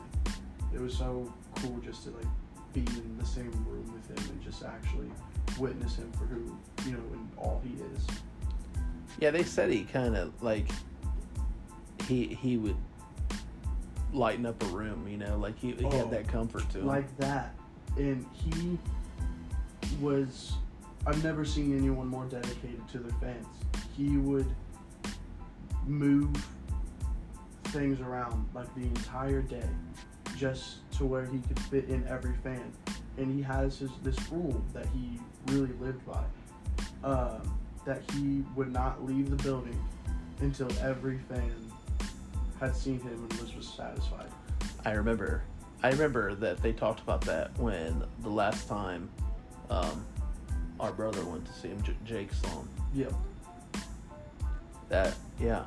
it 0.74 0.80
was 0.80 0.94
so 0.96 1.32
cool 1.56 1.78
just 1.84 2.04
to 2.04 2.10
like 2.10 2.26
be 2.74 2.80
in 2.80 3.16
the 3.18 3.24
same 3.24 3.50
room 3.66 3.90
with 3.94 4.06
him 4.10 4.30
and 4.32 4.42
just 4.42 4.62
actually 4.64 5.08
witness 5.58 5.96
him 5.96 6.10
for 6.12 6.24
who 6.26 6.54
you 6.84 6.92
know 6.92 7.02
and 7.14 7.28
all 7.38 7.62
he 7.64 7.74
is 7.94 8.06
Yeah, 9.20 9.30
they 9.30 9.44
said 9.44 9.70
he 9.70 9.84
kind 9.84 10.16
of 10.16 10.42
like 10.42 10.68
he 12.06 12.26
he 12.26 12.56
would 12.56 12.76
lighten 14.12 14.46
up 14.46 14.62
a 14.62 14.66
room, 14.66 15.06
you 15.08 15.16
know, 15.18 15.36
like 15.38 15.58
he, 15.58 15.72
he 15.72 15.84
Oh, 15.84 15.90
had 15.90 16.10
that 16.10 16.28
comfort 16.28 16.68
to 16.70 16.78
him. 16.80 16.86
like 16.86 17.16
that 17.18 17.54
and 17.96 18.26
he 18.32 18.78
was. 20.00 20.54
I've 21.06 21.22
never 21.22 21.44
seen 21.44 21.76
anyone 21.76 22.08
more 22.08 22.24
dedicated 22.24 22.86
to 22.92 22.98
their 22.98 23.16
fans. 23.20 23.46
He 23.96 24.16
would 24.16 24.46
move 25.86 26.30
things 27.66 28.00
around 28.00 28.48
like 28.54 28.72
the 28.74 28.82
entire 28.82 29.40
day, 29.42 29.68
just 30.36 30.90
to 30.98 31.04
where 31.06 31.24
he 31.26 31.38
could 31.38 31.60
fit 31.60 31.84
in 31.88 32.06
every 32.08 32.34
fan. 32.42 32.72
And 33.18 33.32
he 33.34 33.40
has 33.42 33.78
his 33.78 33.90
this 34.02 34.16
rule 34.30 34.62
that 34.74 34.86
he 34.86 35.18
really 35.52 35.72
lived 35.80 36.02
by, 36.04 36.24
um, 37.04 37.56
that 37.86 38.02
he 38.12 38.44
would 38.54 38.72
not 38.72 39.04
leave 39.04 39.30
the 39.30 39.42
building 39.42 39.78
until 40.40 40.68
every 40.82 41.18
fan 41.18 41.54
had 42.60 42.76
seen 42.76 43.00
him 43.00 43.26
and 43.30 43.32
was, 43.40 43.54
was 43.54 43.66
satisfied. 43.66 44.26
I 44.84 44.92
remember, 44.92 45.42
I 45.82 45.90
remember 45.90 46.34
that 46.34 46.62
they 46.62 46.72
talked 46.72 47.00
about 47.00 47.20
that 47.22 47.56
when 47.58 48.02
the 48.20 48.28
last 48.28 48.68
time, 48.68 49.08
um, 49.70 50.04
our 50.78 50.92
brother 50.92 51.24
went 51.24 51.46
to 51.46 51.52
see 51.52 51.68
him, 51.68 51.82
J- 51.82 51.96
Jake 52.04 52.32
saw 52.32 52.48
him. 52.48 52.68
Yep. 52.94 53.12
That 54.88 55.14
yeah, 55.40 55.64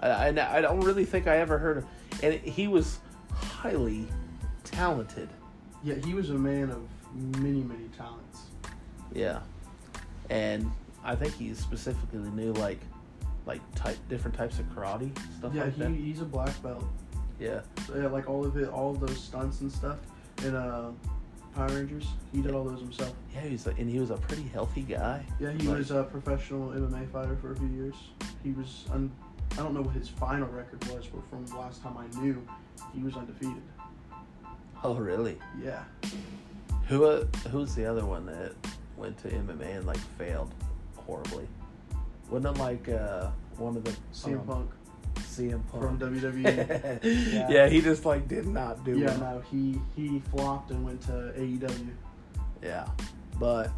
I, 0.00 0.08
I 0.08 0.58
I 0.58 0.60
don't 0.60 0.80
really 0.80 1.04
think 1.04 1.28
I 1.28 1.36
ever 1.36 1.56
heard 1.56 1.78
of, 1.78 1.86
and 2.20 2.34
he 2.34 2.66
was 2.66 2.98
highly 3.32 4.08
talented. 4.64 5.28
Yeah, 5.84 5.94
he 6.04 6.14
was 6.14 6.30
a 6.30 6.34
man 6.34 6.70
of 6.70 6.82
many, 7.40 7.60
many 7.60 7.88
talents. 7.96 8.40
Yeah, 9.14 9.40
and 10.30 10.68
I 11.04 11.14
think 11.16 11.34
he 11.36 11.52
specifically 11.54 12.18
knew 12.30 12.52
like 12.54 12.80
like 13.46 13.60
type 13.74 13.98
different 14.08 14.36
types 14.36 14.58
of 14.60 14.66
karate 14.66 15.10
stuff 15.38 15.52
yeah, 15.54 15.64
like 15.64 15.74
he, 15.74 15.82
that. 15.82 15.90
he's 15.90 16.20
a 16.20 16.24
black 16.24 16.62
belt. 16.62 16.84
Yeah, 17.40 17.62
Yeah, 17.96 18.06
like 18.06 18.28
all 18.30 18.44
of 18.44 18.56
it, 18.56 18.68
all 18.68 18.92
of 18.92 19.00
those 19.00 19.18
stunts 19.18 19.62
and 19.62 19.72
stuff 19.72 19.98
in 20.44 20.54
uh, 20.54 20.92
Power 21.56 21.66
Rangers. 21.70 22.06
He 22.32 22.40
did 22.40 22.52
all 22.54 22.62
those 22.62 22.78
himself. 22.80 23.12
yeah, 23.34 23.40
he's 23.40 23.66
like, 23.66 23.78
and 23.80 23.90
he 23.90 23.98
was 23.98 24.10
a 24.10 24.16
pretty 24.16 24.44
healthy 24.44 24.82
guy. 24.82 25.26
Yeah, 25.40 25.50
he 25.50 25.66
Like- 25.66 25.78
was 25.78 25.90
a 25.90 26.04
professional 26.04 26.68
MMA 26.70 27.10
fighter 27.10 27.36
for 27.36 27.50
a 27.52 27.56
few 27.56 27.66
years. 27.68 27.96
He 28.44 28.52
was, 28.52 28.84
un- 28.92 29.10
I 29.52 29.56
don't 29.56 29.74
know 29.74 29.82
what 29.82 29.94
his 29.94 30.08
final 30.08 30.46
record 30.48 30.84
was, 30.86 31.08
but 31.08 31.28
from 31.28 31.44
the 31.46 31.56
last 31.56 31.82
time 31.82 31.96
I 31.98 32.06
knew, 32.20 32.46
he 32.94 33.02
was 33.02 33.16
undefeated. 33.16 33.62
Oh 34.84 34.94
really? 34.94 35.38
Yeah. 35.60 35.82
Who 36.88 37.04
uh, 37.06 37.24
who's 37.50 37.74
the 37.74 37.86
other 37.86 38.04
one 38.06 38.24
that 38.26 38.52
went 38.96 39.16
to 39.18 39.28
MMA 39.28 39.76
and 39.78 39.86
like 39.86 39.98
failed 40.18 40.52
horribly? 41.06 41.46
Wasn't 42.30 42.56
it 42.56 42.60
like 42.60 42.88
uh, 42.88 43.28
one 43.58 43.76
of 43.76 43.84
the 43.84 43.94
CM 44.12 44.40
um, 44.40 44.46
Punk 44.46 44.70
CM 45.16 45.62
Punk 45.68 45.82
from 45.82 45.98
WWE. 45.98 47.02
yeah. 47.32 47.48
Yeah. 47.50 47.68
he 47.68 47.80
just 47.80 48.04
like 48.04 48.28
did 48.28 48.46
not 48.46 48.84
do 48.84 48.98
yeah, 48.98 49.06
well. 49.18 49.18
no, 49.18 49.42
he 49.50 49.80
he 49.96 50.20
flopped 50.30 50.70
and 50.70 50.84
went 50.84 51.00
to 51.02 51.32
AEW. 51.36 51.88
Yeah, 52.62 52.86
but 53.38 53.70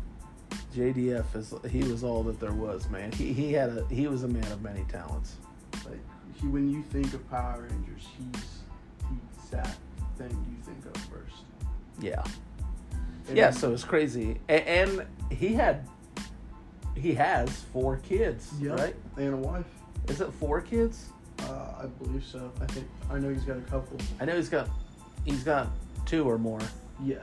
JDF 0.75 1.35
is 1.37 1.55
he 1.71 1.83
was 1.85 2.03
all 2.03 2.23
that 2.25 2.41
there 2.41 2.53
was, 2.53 2.89
man. 2.91 3.13
He 3.13 3.33
he 3.33 3.53
had 3.53 3.71
a 3.71 3.87
he 3.87 4.07
was 4.07 4.25
a 4.25 4.29
man 4.29 4.51
of 4.53 4.63
many 4.63 4.85
talents. 4.85 5.37
Like 5.85 6.01
he, 6.35 6.47
when 6.47 6.69
you 6.69 6.83
think 6.83 7.13
of 7.15 7.29
Power 7.31 7.67
Rangers, 7.71 8.07
he's 8.19 8.43
he's 9.09 9.51
that 9.51 9.77
thing 10.17 10.47
you 10.49 10.63
think 10.65 10.85
of 10.85 11.01
first. 11.03 11.43
Yeah, 12.01 12.25
And 13.29 13.37
yeah. 13.37 13.51
So 13.51 13.73
it's 13.73 13.85
crazy, 13.85 14.41
and, 14.49 14.67
and 14.67 15.07
he 15.31 15.55
had 15.55 15.87
he 16.94 17.14
has 17.14 17.50
four 17.72 17.98
kids, 17.98 18.50
Yep. 18.61 18.78
right? 18.78 18.96
and 19.16 19.35
a 19.35 19.37
wife. 19.37 19.66
Is 20.09 20.20
it 20.20 20.33
four 20.35 20.61
kids? 20.61 21.07
Uh, 21.40 21.83
I 21.83 21.87
believe 22.02 22.24
so. 22.24 22.50
I 22.61 22.66
think 22.66 22.87
I 23.11 23.18
know 23.18 23.28
he's 23.33 23.44
got 23.44 23.57
a 23.57 23.62
couple. 23.62 23.98
I 24.20 24.24
know 24.24 24.37
he's 24.37 24.48
got 24.48 24.68
he's 25.24 25.42
got 25.42 25.68
two 26.07 26.24
or 26.28 26.38
more. 26.38 26.61
Yeah, 27.02 27.16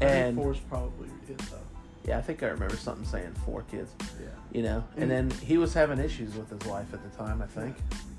I 0.00 0.04
And- 0.04 0.36
think 0.36 0.44
four's 0.44 0.58
probably 0.60 1.08
it 1.28 1.38
though. 1.38 1.58
Yeah, 2.04 2.18
I 2.18 2.22
think 2.22 2.42
I 2.42 2.46
remember 2.46 2.76
something 2.76 3.04
saying 3.04 3.32
four 3.44 3.62
kids. 3.70 3.92
Yeah, 4.20 4.26
You 4.52 4.62
know, 4.62 4.84
and 4.96 5.08
then 5.10 5.30
he 5.30 5.56
was 5.58 5.72
having 5.74 5.98
issues 6.00 6.34
with 6.34 6.48
his 6.50 6.68
wife 6.68 6.92
at 6.92 7.00
the 7.02 7.16
time. 7.16 7.40
I 7.42 7.46
think. 7.46 7.76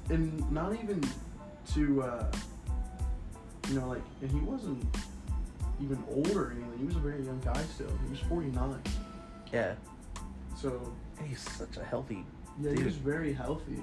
and 0.10 0.52
not 0.52 0.74
even 0.74 1.02
to 1.74 2.02
uh, 2.04 2.32
you 3.70 3.80
know 3.80 3.88
like, 3.88 4.02
and 4.22 4.30
he 4.32 4.40
wasn't 4.40 4.86
even 5.82 6.02
older 6.14 6.48
or 6.48 6.52
anything. 6.52 6.78
He 6.78 6.86
was 6.86 6.96
a 6.96 7.00
very 7.00 7.24
young 7.24 7.40
guy 7.44 7.62
still. 7.74 7.90
He 8.06 8.10
was 8.12 8.20
forty 8.20 8.48
nine. 8.52 8.82
Yeah, 9.52 9.74
So 10.64 10.80
he's 11.22 11.42
such 11.42 11.76
a 11.76 11.84
healthy. 11.84 12.26
yeah, 12.58 12.70
he 12.70 12.78
Dude. 12.78 12.86
was 12.86 12.96
very 12.96 13.34
healthy. 13.34 13.82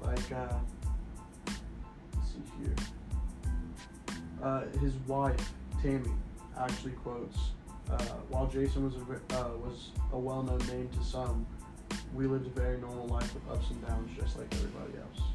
Like 0.00 0.30
uh, 0.30 0.54
let's 2.14 2.28
see 2.28 2.62
here. 2.62 2.76
Uh, 4.40 4.62
his 4.80 4.94
wife 5.08 5.52
Tammy 5.82 6.12
actually 6.56 6.92
quotes, 6.92 7.38
uh, 7.90 7.98
"While 8.28 8.46
Jason 8.46 8.84
was 8.84 8.94
a 8.94 9.00
uh, 9.00 9.56
was 9.56 9.90
a 10.12 10.18
well 10.18 10.44
known 10.44 10.64
name 10.68 10.88
to 10.96 11.02
some, 11.04 11.44
we 12.14 12.28
lived 12.28 12.46
a 12.46 12.50
very 12.50 12.78
normal 12.78 13.08
life 13.08 13.34
with 13.34 13.42
ups 13.50 13.68
and 13.70 13.84
downs, 13.84 14.10
just 14.16 14.38
like 14.38 14.46
everybody 14.54 14.92
else." 14.98 15.26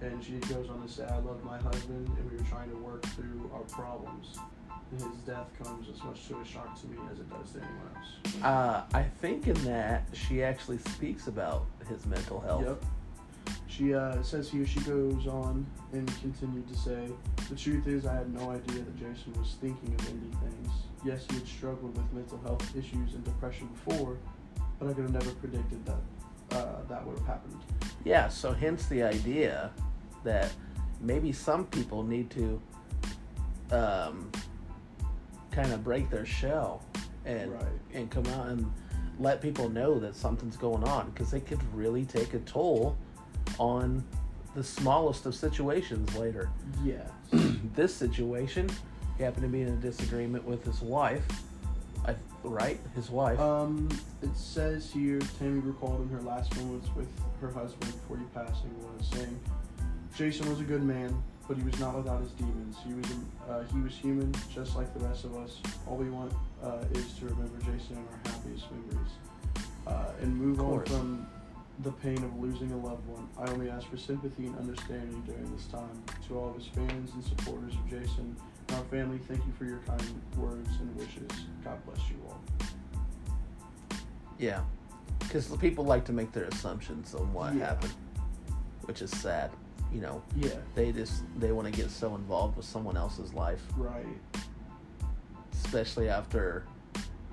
And 0.00 0.24
she 0.24 0.38
goes 0.52 0.70
on 0.70 0.80
to 0.80 0.88
say, 0.88 1.04
"I 1.04 1.18
loved 1.18 1.44
my 1.44 1.58
husband, 1.58 2.08
and 2.08 2.30
we 2.30 2.38
were 2.38 2.44
trying 2.44 2.70
to 2.70 2.76
work 2.76 3.02
through 3.08 3.50
our 3.52 3.64
problems. 3.64 4.38
His 4.92 5.18
death 5.26 5.48
comes 5.62 5.88
as 5.88 6.02
much 6.04 6.28
to 6.28 6.38
a 6.38 6.44
shock 6.44 6.80
to 6.80 6.86
me 6.86 6.98
as 7.10 7.18
it 7.18 7.30
does 7.30 7.52
to 7.52 7.58
anyone 7.58 7.90
else." 7.96 8.42
Uh, 8.44 8.82
I 8.96 9.02
think 9.02 9.48
in 9.48 9.54
that 9.64 10.06
she 10.12 10.42
actually 10.42 10.78
speaks 10.78 11.26
about 11.28 11.66
his 11.88 12.04
mental 12.06 12.40
health. 12.40 12.64
Yep. 12.64 12.84
She 13.66 13.94
uh, 13.94 14.22
says 14.22 14.50
here 14.50 14.66
she 14.66 14.80
goes 14.80 15.26
on 15.26 15.66
and 15.92 16.06
continued 16.20 16.68
to 16.68 16.76
say, 16.76 17.08
The 17.48 17.56
truth 17.56 17.86
is, 17.86 18.04
I 18.04 18.14
had 18.14 18.32
no 18.32 18.50
idea 18.50 18.82
that 18.82 18.96
Jason 18.96 19.32
was 19.38 19.56
thinking 19.62 19.94
of 19.94 20.08
ending 20.08 20.36
things. 20.42 20.68
Yes, 21.04 21.24
he 21.28 21.36
had 21.36 21.46
struggled 21.46 21.96
with 21.96 22.12
mental 22.12 22.38
health 22.44 22.76
issues 22.76 23.14
and 23.14 23.24
depression 23.24 23.68
before, 23.68 24.18
but 24.78 24.90
I 24.90 24.92
could 24.92 25.04
have 25.04 25.12
never 25.12 25.30
predicted 25.36 25.84
that 25.86 26.56
uh, 26.56 26.82
that 26.88 27.06
would 27.06 27.16
have 27.18 27.26
happened. 27.26 27.58
Yeah, 28.04 28.28
so 28.28 28.52
hence 28.52 28.86
the 28.86 29.02
idea 29.02 29.70
that 30.22 30.52
maybe 31.00 31.32
some 31.32 31.64
people 31.66 32.02
need 32.02 32.30
to 32.30 32.60
um, 33.70 34.30
kind 35.52 35.72
of 35.72 35.84
break 35.84 36.10
their 36.10 36.26
shell 36.26 36.82
and 37.24 37.52
Right. 37.52 37.64
and 37.94 38.10
come 38.10 38.26
out 38.28 38.48
and 38.48 38.70
let 39.18 39.40
people 39.40 39.68
know 39.68 39.98
that 40.00 40.16
something's 40.16 40.56
going 40.56 40.82
on 40.84 41.10
because 41.10 41.30
they 41.30 41.40
could 41.40 41.60
really 41.74 42.04
take 42.04 42.34
a 42.34 42.38
toll 42.40 42.96
on 43.58 44.02
the 44.54 44.64
smallest 44.64 45.26
of 45.26 45.34
situations 45.34 46.14
later. 46.16 46.50
Yeah. 46.82 47.06
this 47.74 47.94
situation, 47.94 48.68
he 49.16 49.22
happened 49.22 49.42
to 49.44 49.48
be 49.48 49.62
in 49.62 49.68
a 49.68 49.76
disagreement 49.76 50.44
with 50.44 50.64
his 50.64 50.80
wife, 50.82 51.24
I, 52.06 52.14
right? 52.42 52.78
His 52.94 53.10
wife. 53.10 53.38
Um, 53.38 53.88
it 54.22 54.34
says 54.36 54.90
here 54.90 55.20
Tammy 55.38 55.60
recalled 55.60 56.00
in 56.02 56.08
her 56.08 56.22
last 56.22 56.54
moments 56.56 56.88
with 56.96 57.08
her 57.40 57.50
husband 57.50 57.92
before 57.92 58.16
he 58.16 58.24
passing 58.34 58.70
was 58.98 59.06
saying, 59.08 59.38
Jason 60.16 60.48
was 60.50 60.60
a 60.60 60.64
good 60.64 60.82
man, 60.82 61.22
but 61.48 61.56
he 61.56 61.62
was 61.62 61.78
not 61.80 61.94
without 61.96 62.20
his 62.20 62.30
demons. 62.32 62.76
He 62.86 62.94
was 62.94 63.06
uh, 63.48 63.64
he 63.72 63.80
was 63.80 63.92
human, 63.94 64.32
just 64.52 64.76
like 64.76 64.92
the 64.94 65.00
rest 65.00 65.24
of 65.24 65.36
us. 65.36 65.60
All 65.86 65.96
we 65.96 66.10
want 66.10 66.32
uh, 66.62 66.78
is 66.92 67.12
to 67.18 67.26
remember 67.26 67.58
Jason 67.58 67.96
in 67.96 67.98
our 67.98 68.32
happiest 68.32 68.66
memories, 68.70 69.12
uh, 69.86 70.04
and 70.20 70.36
move 70.36 70.60
on 70.60 70.84
from 70.84 71.26
the 71.80 71.90
pain 71.92 72.18
of 72.22 72.38
losing 72.38 72.70
a 72.72 72.76
loved 72.76 73.06
one. 73.08 73.26
I 73.38 73.50
only 73.50 73.68
ask 73.70 73.88
for 73.88 73.96
sympathy 73.96 74.46
and 74.46 74.56
understanding 74.58 75.22
during 75.26 75.50
this 75.56 75.66
time. 75.66 76.02
To 76.28 76.38
all 76.38 76.50
of 76.50 76.56
his 76.56 76.66
fans 76.66 77.10
and 77.14 77.24
supporters 77.24 77.74
of 77.74 77.88
Jason 77.90 78.36
and 78.68 78.76
our 78.78 78.84
family, 78.84 79.18
thank 79.26 79.44
you 79.44 79.52
for 79.58 79.64
your 79.64 79.78
kind 79.86 80.02
words 80.36 80.68
and 80.80 80.94
wishes. 80.96 81.28
God 81.64 81.78
bless 81.86 82.08
you 82.10 82.16
all. 82.28 82.40
Yeah, 84.38 84.60
because 85.18 85.46
people 85.56 85.84
like 85.84 86.04
to 86.06 86.12
make 86.12 86.32
their 86.32 86.44
assumptions 86.44 87.14
on 87.14 87.32
what 87.32 87.54
Yeah. 87.54 87.66
happened, 87.66 87.94
which 88.82 89.02
is 89.02 89.10
sad. 89.10 89.50
You 89.92 90.00
know, 90.00 90.22
Yeah. 90.36 90.56
they 90.74 90.90
just 90.92 91.22
they 91.38 91.52
want 91.52 91.66
to 91.66 91.72
get 91.72 91.90
so 91.90 92.14
involved 92.14 92.56
with 92.56 92.64
someone 92.66 92.96
else's 92.96 93.34
life, 93.34 93.62
Right. 93.76 94.06
especially 95.52 96.08
after 96.08 96.64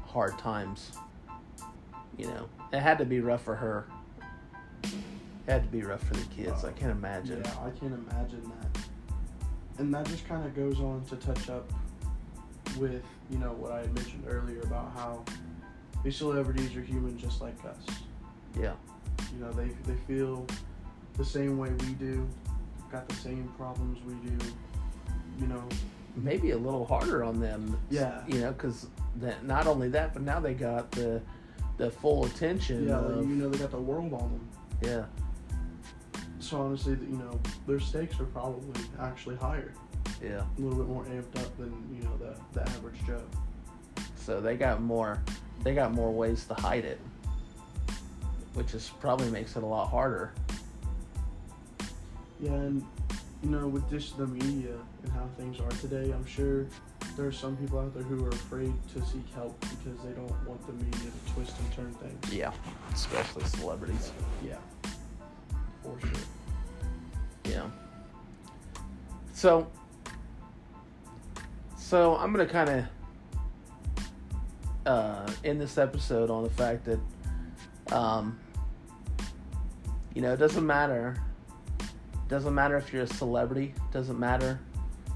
hard 0.06 0.38
times. 0.38 0.92
You 2.18 2.28
know, 2.28 2.50
it 2.74 2.80
had 2.82 2.98
to 2.98 3.06
be 3.06 3.22
rough 3.22 3.44
for 3.44 3.56
her. 3.56 3.86
It 4.84 4.92
had 5.48 5.64
to 5.64 5.70
be 5.70 5.82
rough 5.84 6.04
for 6.04 6.16
the 6.16 6.26
kids. 6.26 6.66
I 6.66 6.72
can't 6.74 6.92
imagine. 6.92 7.42
Yeah, 7.44 7.52
I 7.66 7.70
can't 7.72 7.94
imagine 7.94 8.44
that. 8.62 8.82
And 9.80 9.94
that 9.94 10.06
just 10.08 10.28
kind 10.28 10.46
of 10.46 10.54
goes 10.56 10.80
on 10.82 11.04
to 11.06 11.16
touch 11.16 11.50
up 11.50 11.72
with, 12.78 13.04
you 13.32 13.38
know, 13.40 13.54
what 13.54 13.72
I 13.72 13.80
had 13.80 13.94
mentioned 13.96 14.26
earlier 14.28 14.60
about 14.62 14.92
how 14.94 15.24
these 16.04 16.18
celebrities 16.18 16.76
are 16.76 16.82
human 16.82 17.18
just 17.18 17.40
like 17.42 17.56
us. 17.66 17.86
Yeah, 18.60 18.74
You 19.34 19.40
know, 19.46 19.52
they, 19.54 19.70
they 19.86 19.96
feel 20.08 20.46
the 21.16 21.24
same 21.26 21.58
way 21.58 21.70
we 21.72 21.94
do, 21.94 22.28
got 22.92 23.08
the 23.08 23.16
same 23.16 23.48
problems 23.58 24.00
we 24.06 24.14
do, 24.30 24.46
you 25.40 25.48
know. 25.48 25.64
maybe 26.16 26.52
a 26.52 26.58
little 26.58 26.86
harder 26.86 27.24
on 27.24 27.40
them. 27.40 27.78
Yeah. 27.90 28.22
you 28.28 28.40
know, 28.42 28.52
because 28.52 28.88
that 29.18 29.46
not 29.46 29.68
only 29.68 29.90
that, 29.90 30.14
but 30.14 30.22
now 30.24 30.40
they 30.40 30.54
got 30.54 30.92
the 30.92 31.22
the 31.78 31.90
full 31.90 32.26
attention. 32.26 32.88
Yeah, 32.88 32.98
of, 33.00 33.30
you 33.30 33.36
know, 33.36 33.50
they 33.50 33.58
got 33.58 33.72
the 33.72 33.80
world 33.80 34.14
on 34.14 34.20
them. 34.32 34.50
yeah. 34.82 35.06
So 36.40 36.62
honestly, 36.62 36.94
you 36.94 37.18
know, 37.18 37.40
their 37.68 37.80
stakes 37.80 38.20
are 38.20 38.26
probably 38.26 38.82
actually 39.00 39.36
higher. 39.36 39.74
Yeah. 40.22 40.44
a 40.58 40.62
little 40.62 40.78
bit 40.78 40.88
more 40.88 41.06
amped 41.06 41.40
up 41.40 41.58
than 41.58 41.72
you 41.96 42.04
know 42.04 42.18
the 42.18 42.36
the 42.54 42.62
average 42.70 42.96
Joe. 43.06 43.22
So 44.16 44.42
they 44.42 44.58
got 44.58 44.82
more 44.82 45.22
they 45.64 45.74
got 45.76 45.94
more 45.94 46.12
ways 46.12 46.46
to 46.46 46.54
hide 46.56 46.86
it. 46.86 47.00
Which 48.54 48.74
is 48.74 48.92
probably 49.00 49.30
makes 49.30 49.56
it 49.56 49.64
a 49.64 49.66
lot 49.66 49.90
harder. 49.90 50.34
Yeah, 52.40 52.52
and 52.52 52.86
you 53.44 53.50
know, 53.50 53.68
with 53.68 53.90
just 53.90 54.18
the 54.18 54.28
media 54.28 54.76
and 55.04 55.12
how 55.14 55.28
things 55.38 55.60
are 55.60 55.70
today, 55.82 56.12
I'm 56.12 56.26
sure 56.26 56.68
there 57.16 57.26
are 57.26 57.32
some 57.32 57.56
people 57.58 57.80
out 57.80 57.94
there 57.94 58.04
who 58.04 58.26
are 58.26 58.30
afraid 58.30 58.74
to 58.94 59.06
seek 59.06 59.34
help 59.34 59.60
because 59.62 60.00
they 60.04 60.12
don't 60.12 60.48
want 60.48 60.66
the 60.68 60.74
media 60.74 61.10
to 61.12 61.34
twist 61.34 61.54
and 61.60 61.74
turn 61.74 61.94
things. 61.96 62.34
Yeah. 62.34 62.52
Especially 62.94 63.44
celebrities. 63.46 64.12
Yeah, 64.46 64.56
for 65.84 66.00
sure. 66.00 66.10
Yeah. 67.46 67.70
So 69.34 69.68
so 71.78 72.16
I'm 72.18 72.32
gonna 72.32 72.46
kinda 72.46 72.90
uh 74.86 75.32
end 75.44 75.60
this 75.60 75.78
episode 75.78 76.30
on 76.30 76.44
the 76.44 76.50
fact 76.50 76.86
that 76.86 77.00
um 77.94 78.38
you 80.14 80.22
know, 80.22 80.34
it 80.34 80.38
doesn't 80.38 80.66
matter 80.66 81.16
doesn't 82.30 82.56
matter 82.56 82.78
if 82.78 82.94
you're 82.94 83.04
a 83.04 83.08
celebrity, 83.08 83.74
doesn't 83.92 84.18
matter 84.18 84.60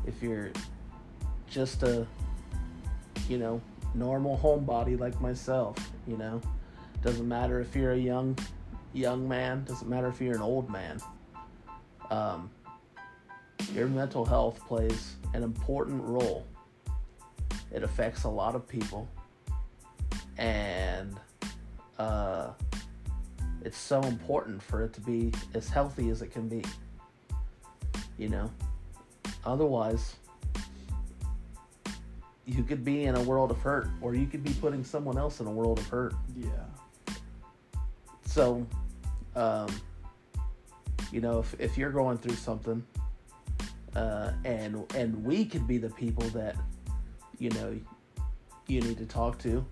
if 0.05 0.22
you're 0.22 0.51
just 1.47 1.84
a 1.84 2.05
you 3.28 3.38
know, 3.38 3.61
normal 3.93 4.38
homebody 4.38 4.99
like 4.99 5.20
myself, 5.22 5.78
you 6.07 6.18
know. 6.18 6.41
Doesn't 7.01 7.28
matter 7.28 7.59
if 7.59 7.76
you're 7.76 7.93
a 7.93 7.97
young 7.97 8.38
young 8.93 9.28
man, 9.28 9.64
doesn't 9.64 9.89
matter 9.89 10.07
if 10.07 10.22
you're 10.22 10.36
an 10.36 10.41
old 10.41 10.70
man. 10.70 10.99
Um, 12.11 12.49
your 13.74 13.88
mental 13.88 14.24
health 14.24 14.59
plays 14.68 15.16
an 15.34 15.43
important 15.43 16.01
role. 16.03 16.45
It 17.72 17.84
affects 17.84 18.24
a 18.24 18.30
lot 18.30 18.55
of 18.55 18.68
people, 18.68 19.09
and 20.38 21.20
uh, 21.97 22.51
it's 23.64 23.78
so 23.78 24.01
important 24.03 24.61
for 24.61 24.84
it 24.84 24.93
to 24.93 25.01
be 25.01 25.32
as 25.55 25.70
healthy 25.70 26.09
as 26.09 26.22
it 26.22 26.32
can 26.32 26.47
be. 26.47 26.64
You 28.18 28.30
know, 28.30 28.51
otherwise, 29.45 30.16
you 32.45 32.64
could 32.64 32.84
be 32.84 33.05
in 33.05 33.16
a 33.16 33.22
world 33.22 33.51
of 33.51 33.57
hurt, 33.59 33.88
or 34.01 34.16
you 34.16 34.28
could 34.28 34.43
be 34.43 34.53
putting 34.53 34.84
someone 34.84 35.18
else 35.18 35.39
in 35.39 35.47
a 35.47 35.51
world 35.51 35.80
of 35.80 35.88
hurt. 35.88 36.14
Yeah, 36.38 36.49
So, 38.26 38.66
um, 39.36 39.68
you 41.11 41.22
know, 41.22 41.39
if, 41.39 41.55
if 41.59 41.78
you're 41.78 41.91
going 41.91 42.18
through 42.18 42.36
something, 42.36 42.84
uh, 43.95 44.32
and 44.43 44.84
and 44.95 45.24
we 45.24 45.45
could 45.45 45.68
be 45.68 45.78
the 45.78 45.89
people 45.89 46.28
that, 46.30 46.55
you 47.38 47.49
know, 47.51 47.80
you 48.68 48.82
need 48.82 48.97
to 48.97 49.05
talk 49.05 49.38
to, 49.39 49.66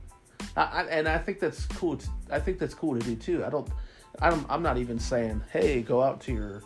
I, 0.56 0.62
I, 0.62 0.84
and 0.84 1.08
I 1.08 1.18
think 1.18 1.40
that's 1.40 1.66
cool. 1.66 1.98
To, 1.98 2.08
I 2.30 2.40
think 2.40 2.60
that's 2.60 2.74
cool 2.74 3.00
to 3.00 3.06
do 3.06 3.16
too. 3.16 3.44
I 3.44 3.50
don't, 3.50 3.68
I 4.20 4.30
don't, 4.30 4.46
I'm 4.50 4.62
not 4.62 4.78
even 4.78 5.00
saying, 5.00 5.42
hey, 5.52 5.82
go 5.82 6.02
out 6.02 6.22
to 6.22 6.34
your 6.34 6.62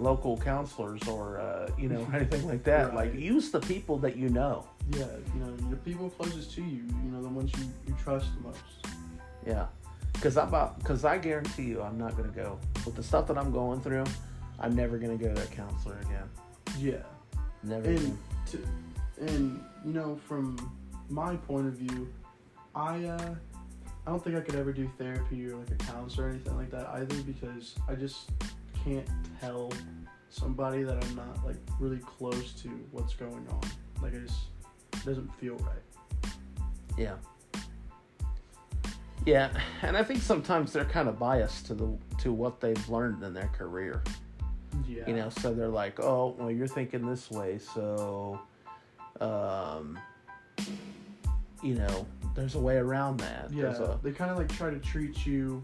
local 0.00 0.36
counselors 0.36 1.06
or 1.06 1.38
uh, 1.40 1.70
you 1.78 1.88
know 1.88 2.06
anything 2.14 2.46
like 2.46 2.64
that. 2.64 2.88
Right. 2.88 3.12
Like 3.12 3.14
use 3.14 3.50
the 3.50 3.60
people 3.60 3.98
that 3.98 4.16
you 4.16 4.28
know. 4.28 4.66
yeah. 4.90 5.06
You 5.34 5.40
know, 5.40 5.56
the 5.70 5.76
people 5.76 6.10
closest 6.10 6.52
to 6.54 6.62
you, 6.62 6.82
you 7.04 7.10
know, 7.10 7.22
the 7.22 7.28
ones 7.28 7.52
you, 7.58 7.64
you 7.86 7.94
trust 8.02 8.26
the 8.36 8.48
most. 8.48 8.58
Yeah, 9.46 9.66
because 10.12 10.36
I'm 10.36 10.48
about 10.48 10.78
because 10.78 11.04
I 11.04 11.18
guarantee 11.18 11.64
you 11.64 11.82
I'm 11.82 11.98
not 11.98 12.16
gonna 12.16 12.28
go 12.28 12.58
with 12.84 12.96
the 12.96 13.02
stuff 13.02 13.26
that 13.28 13.38
I'm 13.38 13.52
going 13.52 13.80
through. 13.80 14.04
I'm 14.58 14.74
never 14.74 14.98
gonna 14.98 15.16
go 15.16 15.32
to 15.34 15.42
a 15.42 15.46
counselor 15.46 15.98
again. 16.00 16.28
Yeah. 16.78 17.02
Never. 17.62 17.90
and 17.90 18.18
to, 18.46 18.58
and 19.20 19.62
you 19.84 19.92
know 19.92 20.18
from 20.26 20.56
my 21.08 21.36
point 21.36 21.66
of 21.66 21.74
view 21.74 22.08
i 22.74 23.04
uh 23.04 23.34
i 24.06 24.10
don't 24.10 24.22
think 24.22 24.36
i 24.36 24.40
could 24.40 24.54
ever 24.54 24.72
do 24.72 24.90
therapy 24.98 25.46
or 25.46 25.56
like 25.56 25.70
a 25.70 25.74
counselor 25.74 26.26
or 26.26 26.30
anything 26.30 26.56
like 26.56 26.70
that 26.70 26.88
either 26.94 27.22
because 27.22 27.74
i 27.88 27.94
just 27.94 28.30
can't 28.84 29.08
tell 29.40 29.72
somebody 30.28 30.82
that 30.82 31.02
i'm 31.02 31.14
not 31.16 31.44
like 31.44 31.56
really 31.78 31.98
close 31.98 32.52
to 32.52 32.68
what's 32.92 33.14
going 33.14 33.46
on 33.50 33.60
like 34.02 34.12
it 34.12 34.26
just 34.26 34.40
it 34.92 35.04
doesn't 35.04 35.32
feel 35.36 35.56
right 35.56 36.32
Yeah. 36.96 37.14
Yeah, 39.26 39.50
and 39.82 39.96
I 39.96 40.02
think 40.02 40.22
sometimes 40.22 40.72
they're 40.72 40.84
kind 40.86 41.08
of 41.08 41.18
biased 41.18 41.66
to 41.66 41.74
the 41.74 41.88
to 42.18 42.32
what 42.32 42.60
they've 42.60 42.88
learned 42.88 43.22
in 43.22 43.34
their 43.34 43.48
career. 43.48 44.02
yeah 44.88 45.06
You 45.06 45.14
know, 45.14 45.28
so 45.28 45.52
they're 45.52 45.68
like, 45.68 46.00
"Oh, 46.00 46.34
well, 46.38 46.50
you're 46.50 46.66
thinking 46.66 47.06
this 47.06 47.30
way, 47.30 47.58
so, 47.58 48.40
um, 49.20 49.98
you 51.62 51.74
know, 51.74 52.06
there's 52.34 52.54
a 52.54 52.60
way 52.60 52.76
around 52.76 53.18
that." 53.20 53.52
yeah 53.52 53.76
a, 53.76 53.98
they 54.02 54.12
kind 54.12 54.30
of 54.30 54.38
like 54.38 54.48
try 54.48 54.70
to 54.70 54.78
treat 54.78 55.26
you 55.26 55.62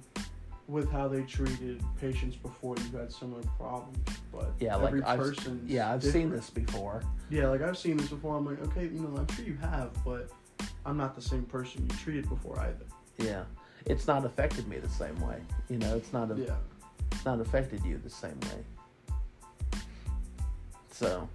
with 0.69 0.91
how 0.91 1.07
they 1.09 1.23
treated 1.23 1.83
patients 2.01 2.37
before 2.37 2.75
you 2.77 2.99
had 2.99 3.12
similar 3.12 3.43
problems 3.59 3.99
but 4.37 4.53
yeah, 4.59 4.77
every 4.77 5.01
like 5.01 5.19
I've, 5.19 5.49
yeah, 5.67 5.93
I've 5.93 6.03
seen 6.03 6.31
this 6.31 6.51
before. 6.51 7.03
Yeah, 7.31 7.49
like 7.49 7.62
I've 7.62 7.79
seen 7.79 7.97
this 7.97 8.09
before. 8.09 8.37
I'm 8.37 8.45
like, 8.45 8.61
okay, 8.69 8.85
you 8.85 9.01
know, 9.01 9.17
I'm 9.17 9.27
sure 9.35 9.45
you 9.45 9.57
have, 9.57 9.91
but 10.05 10.31
I'm 10.85 10.97
not 10.97 11.14
the 11.14 11.23
same 11.23 11.45
person 11.45 11.89
you 11.89 11.97
treated 11.97 12.29
before 12.29 12.59
either. 12.61 12.85
Yeah, 13.19 13.45
it's 13.87 14.07
not 14.07 14.25
affected 14.25 14.69
me 14.69 14.79
the 14.79 14.89
same 14.89 15.19
way. 15.21 15.39
You 15.71 15.79
know, 15.79 15.97
it's 15.97 16.12
not 16.12 16.31
a, 16.31 16.35
Yeah, 16.35 16.57
it's 17.12 17.25
not 17.25 17.41
affected 17.41 17.83
you 17.85 17.99
the 18.03 18.11
same 18.11 18.39
way. 18.41 19.81
So, 20.91 21.29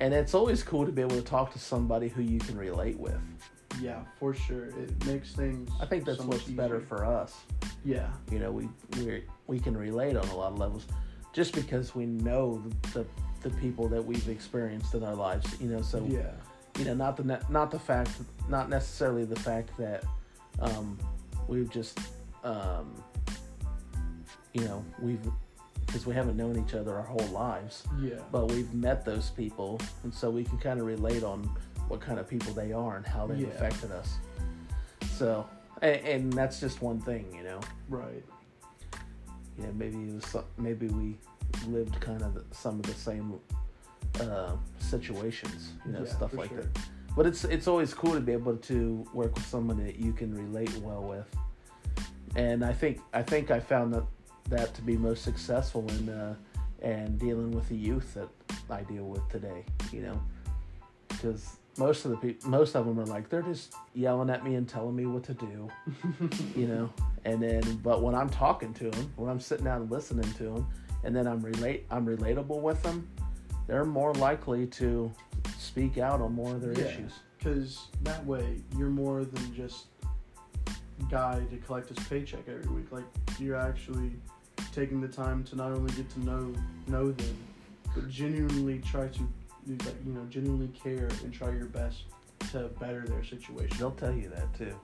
and 0.00 0.14
it's 0.14 0.34
always 0.34 0.62
cool 0.62 0.86
to 0.86 0.92
be 0.92 1.02
able 1.02 1.16
to 1.16 1.22
talk 1.22 1.52
to 1.54 1.58
somebody 1.58 2.08
who 2.08 2.22
you 2.22 2.38
can 2.38 2.56
relate 2.56 2.98
with. 2.98 3.20
yeah, 3.80 4.02
for 4.20 4.34
sure. 4.34 4.66
It 4.66 5.04
makes 5.06 5.32
things. 5.32 5.68
I 5.80 5.86
think 5.86 6.04
that's 6.04 6.18
so 6.18 6.26
what's 6.26 6.46
much 6.46 6.56
better 6.56 6.80
for 6.80 7.04
us. 7.04 7.40
Yeah, 7.84 8.08
You 8.30 8.38
know, 8.38 8.50
we 8.52 8.68
we 8.98 9.24
we 9.46 9.58
can 9.58 9.76
relate 9.76 10.16
on 10.16 10.26
a 10.28 10.36
lot 10.36 10.52
of 10.52 10.58
levels, 10.58 10.86
just 11.32 11.54
because 11.54 11.94
we 11.94 12.06
know 12.06 12.62
the, 12.92 13.00
the 13.00 13.06
the 13.48 13.50
people 13.56 13.88
that 13.88 14.04
we've 14.04 14.28
experienced 14.28 14.94
in 14.94 15.02
our 15.02 15.14
lives. 15.14 15.60
You 15.60 15.68
know, 15.68 15.82
so 15.82 16.04
yeah, 16.08 16.30
you 16.78 16.84
know, 16.84 16.94
not 16.94 17.16
the 17.16 17.24
ne- 17.24 17.40
not 17.48 17.70
the 17.70 17.78
fact, 17.78 18.10
not 18.48 18.68
necessarily 18.68 19.24
the 19.24 19.40
fact 19.40 19.76
that 19.78 20.04
um, 20.60 20.96
we've 21.48 21.70
just 21.70 21.98
um, 22.44 22.94
you 24.52 24.64
know 24.64 24.84
we've 25.00 25.20
because 25.86 26.06
we 26.06 26.14
haven't 26.14 26.36
known 26.36 26.56
each 26.64 26.74
other 26.74 26.94
our 26.94 27.02
whole 27.02 27.26
lives, 27.28 27.82
yeah, 28.00 28.14
but 28.30 28.50
we've 28.50 28.72
met 28.72 29.04
those 29.04 29.30
people, 29.30 29.80
and 30.04 30.14
so 30.14 30.30
we 30.30 30.44
can 30.44 30.56
kind 30.58 30.80
of 30.80 30.86
relate 30.86 31.22
on 31.24 31.42
what 31.88 32.00
kind 32.00 32.18
of 32.18 32.28
people 32.28 32.52
they 32.54 32.72
are 32.72 32.96
and 32.96 33.06
how 33.06 33.26
they've 33.26 33.40
Yeah. 33.40 33.48
affected 33.48 33.90
us. 33.90 34.14
So, 35.18 35.46
and, 35.82 36.06
and 36.06 36.32
that's 36.32 36.60
just 36.60 36.80
one 36.80 37.00
thing, 37.00 37.26
you 37.34 37.42
know. 37.42 37.60
right. 37.88 38.24
Know, 39.58 39.72
maybe 39.74 39.98
it 39.98 40.14
was 40.14 40.36
maybe 40.56 40.86
we 40.88 41.18
lived 41.68 42.00
kind 42.00 42.22
of 42.22 42.34
the, 42.34 42.44
some 42.52 42.80
of 42.80 42.86
the 42.86 42.94
same 42.94 43.38
uh, 44.20 44.56
situations, 44.78 45.72
you 45.84 45.92
know, 45.92 46.00
Yeah, 46.04 46.10
stuff 46.10 46.32
like 46.34 46.48
sure. 46.48 46.62
that. 46.62 46.78
But 47.14 47.26
it's 47.26 47.44
it's 47.44 47.68
always 47.68 47.92
cool 47.92 48.14
to 48.14 48.20
be 48.20 48.32
able 48.32 48.56
to 48.56 49.06
work 49.12 49.34
with 49.34 49.46
someone 49.46 49.84
that 49.84 49.96
you 49.96 50.12
can 50.14 50.34
relate 50.34 50.74
well 50.78 51.02
with, 51.02 51.28
and 52.34 52.64
I 52.64 52.72
think 52.72 53.00
I 53.12 53.22
think 53.22 53.50
I 53.50 53.60
found 53.60 53.92
that 53.92 54.04
that 54.48 54.74
to 54.74 54.82
be 54.82 54.96
most 54.96 55.22
successful 55.22 55.86
in 55.90 56.08
uh, 56.08 56.34
and 56.80 57.18
dealing 57.18 57.50
with 57.52 57.68
the 57.68 57.76
youth 57.76 58.14
that 58.14 58.28
I 58.70 58.82
deal 58.82 59.04
with 59.04 59.28
today. 59.28 59.64
You 59.92 60.02
know, 60.02 60.22
because 61.08 61.58
most 61.78 62.04
of 62.04 62.10
the 62.10 62.16
people, 62.18 62.50
most 62.50 62.74
of 62.76 62.84
them 62.86 62.98
are 63.00 63.06
like 63.06 63.28
they're 63.28 63.42
just 63.42 63.74
yelling 63.94 64.28
at 64.30 64.44
me 64.44 64.54
and 64.56 64.68
telling 64.68 64.94
me 64.94 65.06
what 65.06 65.22
to 65.24 65.34
do 65.34 65.68
you 66.56 66.66
know 66.66 66.90
and 67.24 67.42
then 67.42 67.62
but 67.82 68.02
when 68.02 68.14
i'm 68.14 68.28
talking 68.28 68.74
to 68.74 68.90
them 68.90 69.12
when 69.16 69.30
i'm 69.30 69.40
sitting 69.40 69.64
down 69.64 69.82
and 69.82 69.90
listening 69.90 70.30
to 70.34 70.44
them 70.44 70.66
and 71.04 71.14
then 71.16 71.26
i'm 71.26 71.40
relate 71.40 71.86
i'm 71.90 72.04
relatable 72.06 72.60
with 72.60 72.82
them 72.82 73.08
they're 73.66 73.84
more 73.84 74.12
likely 74.14 74.66
to 74.66 75.10
speak 75.58 75.96
out 75.98 76.20
on 76.20 76.32
more 76.34 76.52
of 76.54 76.60
their 76.60 76.72
Yeah. 76.72 76.84
issues 76.86 77.12
Because 77.38 77.86
that 78.02 78.24
way, 78.26 78.60
you're 78.76 78.90
more 78.90 79.24
than 79.24 79.54
just 79.54 79.86
guy 81.10 81.40
to 81.50 81.56
collect 81.58 81.88
his 81.88 81.98
paycheck 82.08 82.48
every 82.48 82.68
week. 82.72 82.90
Like 82.92 83.04
you're 83.38 83.56
actually 83.56 84.12
taking 84.72 85.00
the 85.00 85.08
time 85.08 85.42
to 85.44 85.56
not 85.56 85.72
only 85.72 85.92
get 85.94 86.08
to 86.10 86.20
know 86.24 86.52
know 86.86 87.10
them, 87.12 87.36
but 87.94 88.08
genuinely 88.08 88.78
try 88.80 89.08
to, 89.08 89.28
like, 89.66 89.94
you 90.04 90.12
know, 90.12 90.24
genuinely 90.28 90.68
care 90.68 91.08
and 91.22 91.32
try 91.32 91.50
your 91.50 91.66
best 91.66 92.04
to 92.50 92.68
better 92.80 93.04
their 93.06 93.24
situation. 93.24 93.76
they'll 93.78 93.92
tell 93.92 94.12
you 94.12 94.30
that 94.30 94.52
too. 94.54 94.74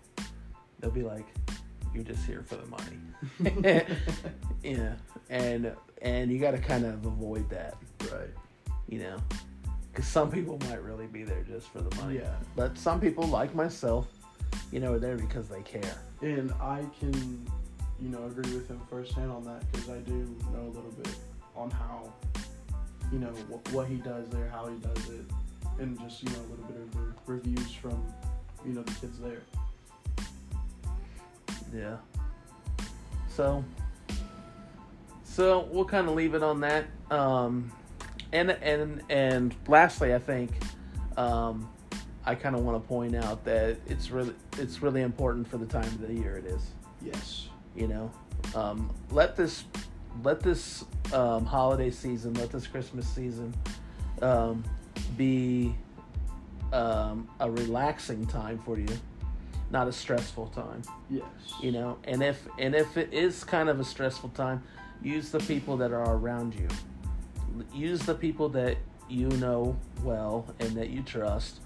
They'll 0.81 0.91
be 0.91 1.03
like 1.03 1.27
you're 1.95 2.05
just 2.05 2.25
here 2.25 2.45
for 2.47 2.57
the 2.57 2.67
money. 2.67 3.85
Yeah. 4.63 4.95
And 5.31 5.73
and 6.03 6.31
you 6.31 6.39
got 6.39 6.51
to 6.53 6.59
kind 6.59 6.85
of 6.85 7.07
avoid 7.07 7.49
that. 7.51 7.77
Right. 8.13 8.31
you 8.89 9.01
know? 9.01 9.19
Because 9.93 10.07
some 10.07 10.31
people 10.31 10.59
might 10.69 10.83
really 10.83 11.07
be 11.07 11.25
there 11.25 11.43
just 11.43 11.69
for 11.69 11.81
the 11.81 11.95
money. 11.97 12.17
Yeah. 12.17 12.35
but 12.57 12.79
some 12.79 13.01
people 13.01 13.27
like 13.27 13.55
myself 13.55 14.07
you 14.71 14.81
know 14.81 14.93
are 14.93 14.99
there 14.99 15.17
because 15.17 15.49
they 15.49 15.63
care. 15.63 16.03
And 16.21 16.53
I 16.61 16.85
can, 16.99 17.47
you 18.01 18.09
know, 18.09 18.25
agree 18.27 18.53
with 18.55 18.69
him 18.69 18.81
firsthand 18.91 19.31
on 19.31 19.45
that 19.45 19.71
because 19.71 19.89
I 19.89 19.99
do 19.99 20.37
know 20.53 20.63
a 20.63 20.73
little 20.75 20.95
bit 21.03 21.15
on 21.57 21.71
how 21.71 22.13
you 23.13 23.19
know 23.19 23.31
wh- 23.31 23.75
what 23.75 23.87
he 23.87 23.97
does 23.97 24.29
there, 24.29 24.49
how 24.51 24.67
he 24.67 24.77
does 24.79 25.09
it, 25.11 25.25
and 25.79 25.99
just 26.01 26.23
you 26.23 26.31
know 26.31 26.41
a 26.41 26.49
little 26.51 26.65
bit 26.67 26.77
of 26.77 26.93
the 26.93 27.15
reviews 27.27 27.73
from 27.73 28.05
you 28.67 28.73
know 28.73 28.83
the 28.83 28.93
kids 28.95 29.19
there. 29.19 29.43
Yeah. 31.75 31.97
So, 33.29 33.65
so 35.25 35.69
we'll 35.71 35.85
kind 35.85 36.09
of 36.09 36.15
leave 36.15 36.35
it 36.35 36.43
on 36.43 36.61
that. 36.61 36.87
Um, 37.11 37.71
and 38.33 38.51
and 38.51 39.03
and 39.09 39.55
lastly, 39.67 40.15
I 40.15 40.19
think 40.19 40.51
um, 41.17 41.69
I 42.27 42.35
kind 42.35 42.57
of 42.57 42.65
want 42.65 42.83
to 42.83 42.89
point 42.89 43.15
out 43.15 43.45
that 43.45 43.79
it's 43.87 44.11
really 44.11 44.35
it's 44.59 44.83
really 44.83 45.03
important 45.03 45.47
for 45.49 45.57
the 45.57 45.67
time 45.67 45.85
of 45.85 46.07
the 46.07 46.15
year 46.15 46.37
it 46.37 46.47
is. 46.47 46.63
Yes. 47.01 47.49
You 47.77 47.87
know, 47.89 48.11
um, 48.55 48.93
let 49.11 49.37
this 49.37 49.65
let 50.23 50.41
this 50.41 50.85
um, 51.13 51.45
holiday 51.45 51.91
season, 51.91 52.35
let 52.35 52.51
this 52.51 52.67
Christmas 52.67 53.07
season 53.07 53.55
um, 54.23 54.65
be 55.17 55.75
um, 56.73 57.29
a 57.41 57.51
relaxing 57.51 58.27
time 58.27 58.59
for 58.59 58.79
you, 58.79 58.89
not 59.71 59.89
a 59.89 59.93
stressful 59.93 60.49
time. 60.49 60.83
Yes. 61.11 61.25
you 61.63 61.73
know 61.73 61.99
and 62.05 62.23
if 62.23 62.47
and 62.59 62.75
if 62.75 62.97
it 62.97 63.13
is 63.13 63.45
kind 63.45 63.69
of 63.69 63.81
a 63.81 63.85
stressful 63.85 64.29
time 64.31 64.63
use 65.03 65.31
the 65.31 65.39
people 65.41 65.77
that 65.79 65.93
are 65.93 66.17
around 66.17 66.55
you. 66.55 66.69
Use 67.73 68.01
the 68.01 68.15
people 68.15 68.49
that 68.51 68.77
you 69.09 69.29
know 69.29 69.77
well 70.03 70.47
and 70.61 70.77
that 70.77 70.91
you 70.91 71.03
trust 71.03 71.61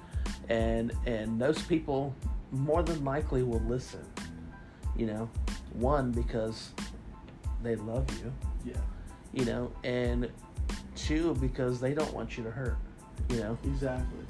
and 0.49 0.93
and 1.07 1.41
those 1.41 1.61
people 1.63 2.15
more 2.53 2.83
than 2.83 3.05
likely 3.05 3.43
will 3.43 3.63
listen 3.67 4.05
you 4.97 5.07
know. 5.07 5.29
One 5.73 6.13
because 6.13 6.71
they 7.63 7.77
love 7.77 8.07
you 8.23 8.33
Yeah. 8.65 8.81
you 9.33 9.45
know 9.45 9.71
and 9.85 10.31
two 10.97 11.35
because 11.37 11.81
they 11.81 11.95
don't 11.95 12.13
want 12.13 12.37
you 12.37 12.45
to 12.45 12.51
hurt 12.51 12.77
you 13.31 13.37
know 13.39 13.57
Exactly. 13.65 14.25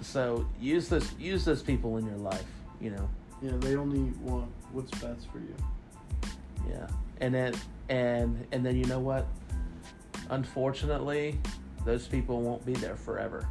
so 0.00 0.46
use 0.60 0.88
this 0.88 1.12
use 1.18 1.44
those 1.44 1.62
people 1.62 1.96
in 1.98 2.06
your 2.06 2.18
life 2.18 2.44
you 2.80 2.90
know 2.90 3.08
Yeah, 3.42 3.56
they 3.58 3.74
only 3.76 4.12
want 4.20 4.50
what's 4.72 4.90
best 5.00 5.26
for 5.32 5.38
you. 5.38 5.54
Yeah, 6.70 6.86
and 7.20 7.34
then 7.34 7.54
and 7.88 8.46
and 8.52 8.64
then 8.64 8.76
you 8.76 8.84
know 8.86 9.00
what? 9.00 9.26
Unfortunately, 10.30 11.38
those 11.84 12.06
people 12.06 12.40
won't 12.40 12.64
be 12.64 12.72
there 12.74 12.96
forever. 12.96 13.46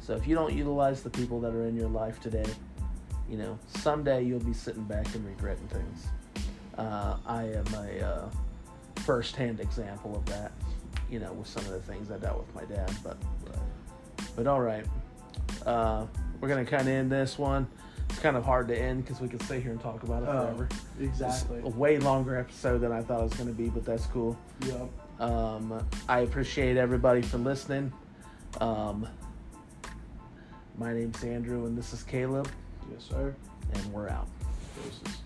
So 0.00 0.14
if 0.14 0.26
you 0.26 0.34
don't 0.34 0.54
utilize 0.54 1.02
the 1.02 1.10
people 1.10 1.38
that 1.42 1.54
are 1.54 1.66
in 1.66 1.76
your 1.76 1.88
life 1.90 2.18
today, 2.20 2.48
you 3.28 3.36
know 3.36 3.58
someday 3.76 4.22
you'll 4.24 4.40
be 4.40 4.54
sitting 4.54 4.84
back 4.84 5.06
and 5.14 5.24
regretting 5.26 5.68
things. 5.68 6.06
Uh, 6.78 7.16
I 7.26 7.44
am 7.44 7.66
a 7.74 8.00
uh, 8.06 8.30
first-hand 9.02 9.60
example 9.60 10.16
of 10.16 10.24
that. 10.26 10.52
You 11.10 11.18
know, 11.18 11.32
with 11.32 11.48
some 11.48 11.64
of 11.64 11.70
the 11.72 11.80
things 11.80 12.10
I 12.10 12.18
dealt 12.18 12.38
with 12.46 12.54
my 12.54 12.64
dad, 12.64 12.92
but 13.02 13.16
but 14.36 14.46
all 14.46 14.60
right. 14.60 14.86
Uh, 15.66 16.06
we're 16.40 16.48
gonna 16.48 16.64
kind 16.64 16.82
of 16.82 16.88
end 16.88 17.10
this 17.10 17.36
one. 17.38 17.66
It's 18.08 18.18
kind 18.20 18.36
of 18.36 18.44
hard 18.44 18.68
to 18.68 18.76
end 18.80 19.04
because 19.04 19.20
we 19.20 19.28
could 19.28 19.42
stay 19.42 19.60
here 19.60 19.70
and 19.72 19.80
talk 19.80 20.02
about 20.04 20.22
it 20.22 20.28
Oh, 20.28 20.42
forever. 20.46 20.68
Exactly. 21.00 21.58
It's 21.58 21.66
a 21.66 21.78
way 21.78 21.98
longer 21.98 22.36
episode 22.36 22.78
than 22.78 22.90
I 22.92 23.02
thought 23.02 23.20
it 23.20 23.24
was 23.24 23.34
going 23.34 23.48
to 23.48 23.54
be, 23.54 23.68
but 23.68 23.84
that's 23.84 24.06
cool. 24.06 24.36
Yep. 24.66 24.88
Um, 25.20 25.86
I 26.08 26.20
appreciate 26.20 26.76
everybody 26.76 27.22
for 27.22 27.38
listening. 27.38 27.92
Um, 28.60 29.06
my 30.76 30.92
name's 30.92 31.22
Andrew, 31.22 31.66
and 31.66 31.76
this 31.78 31.92
is 31.92 32.02
Caleb, 32.02 32.48
Yes, 32.92 33.04
sir. 33.08 33.34
and 33.74 33.92
we're 33.92 34.08
out. 34.08 34.26
Doses. 34.76 35.18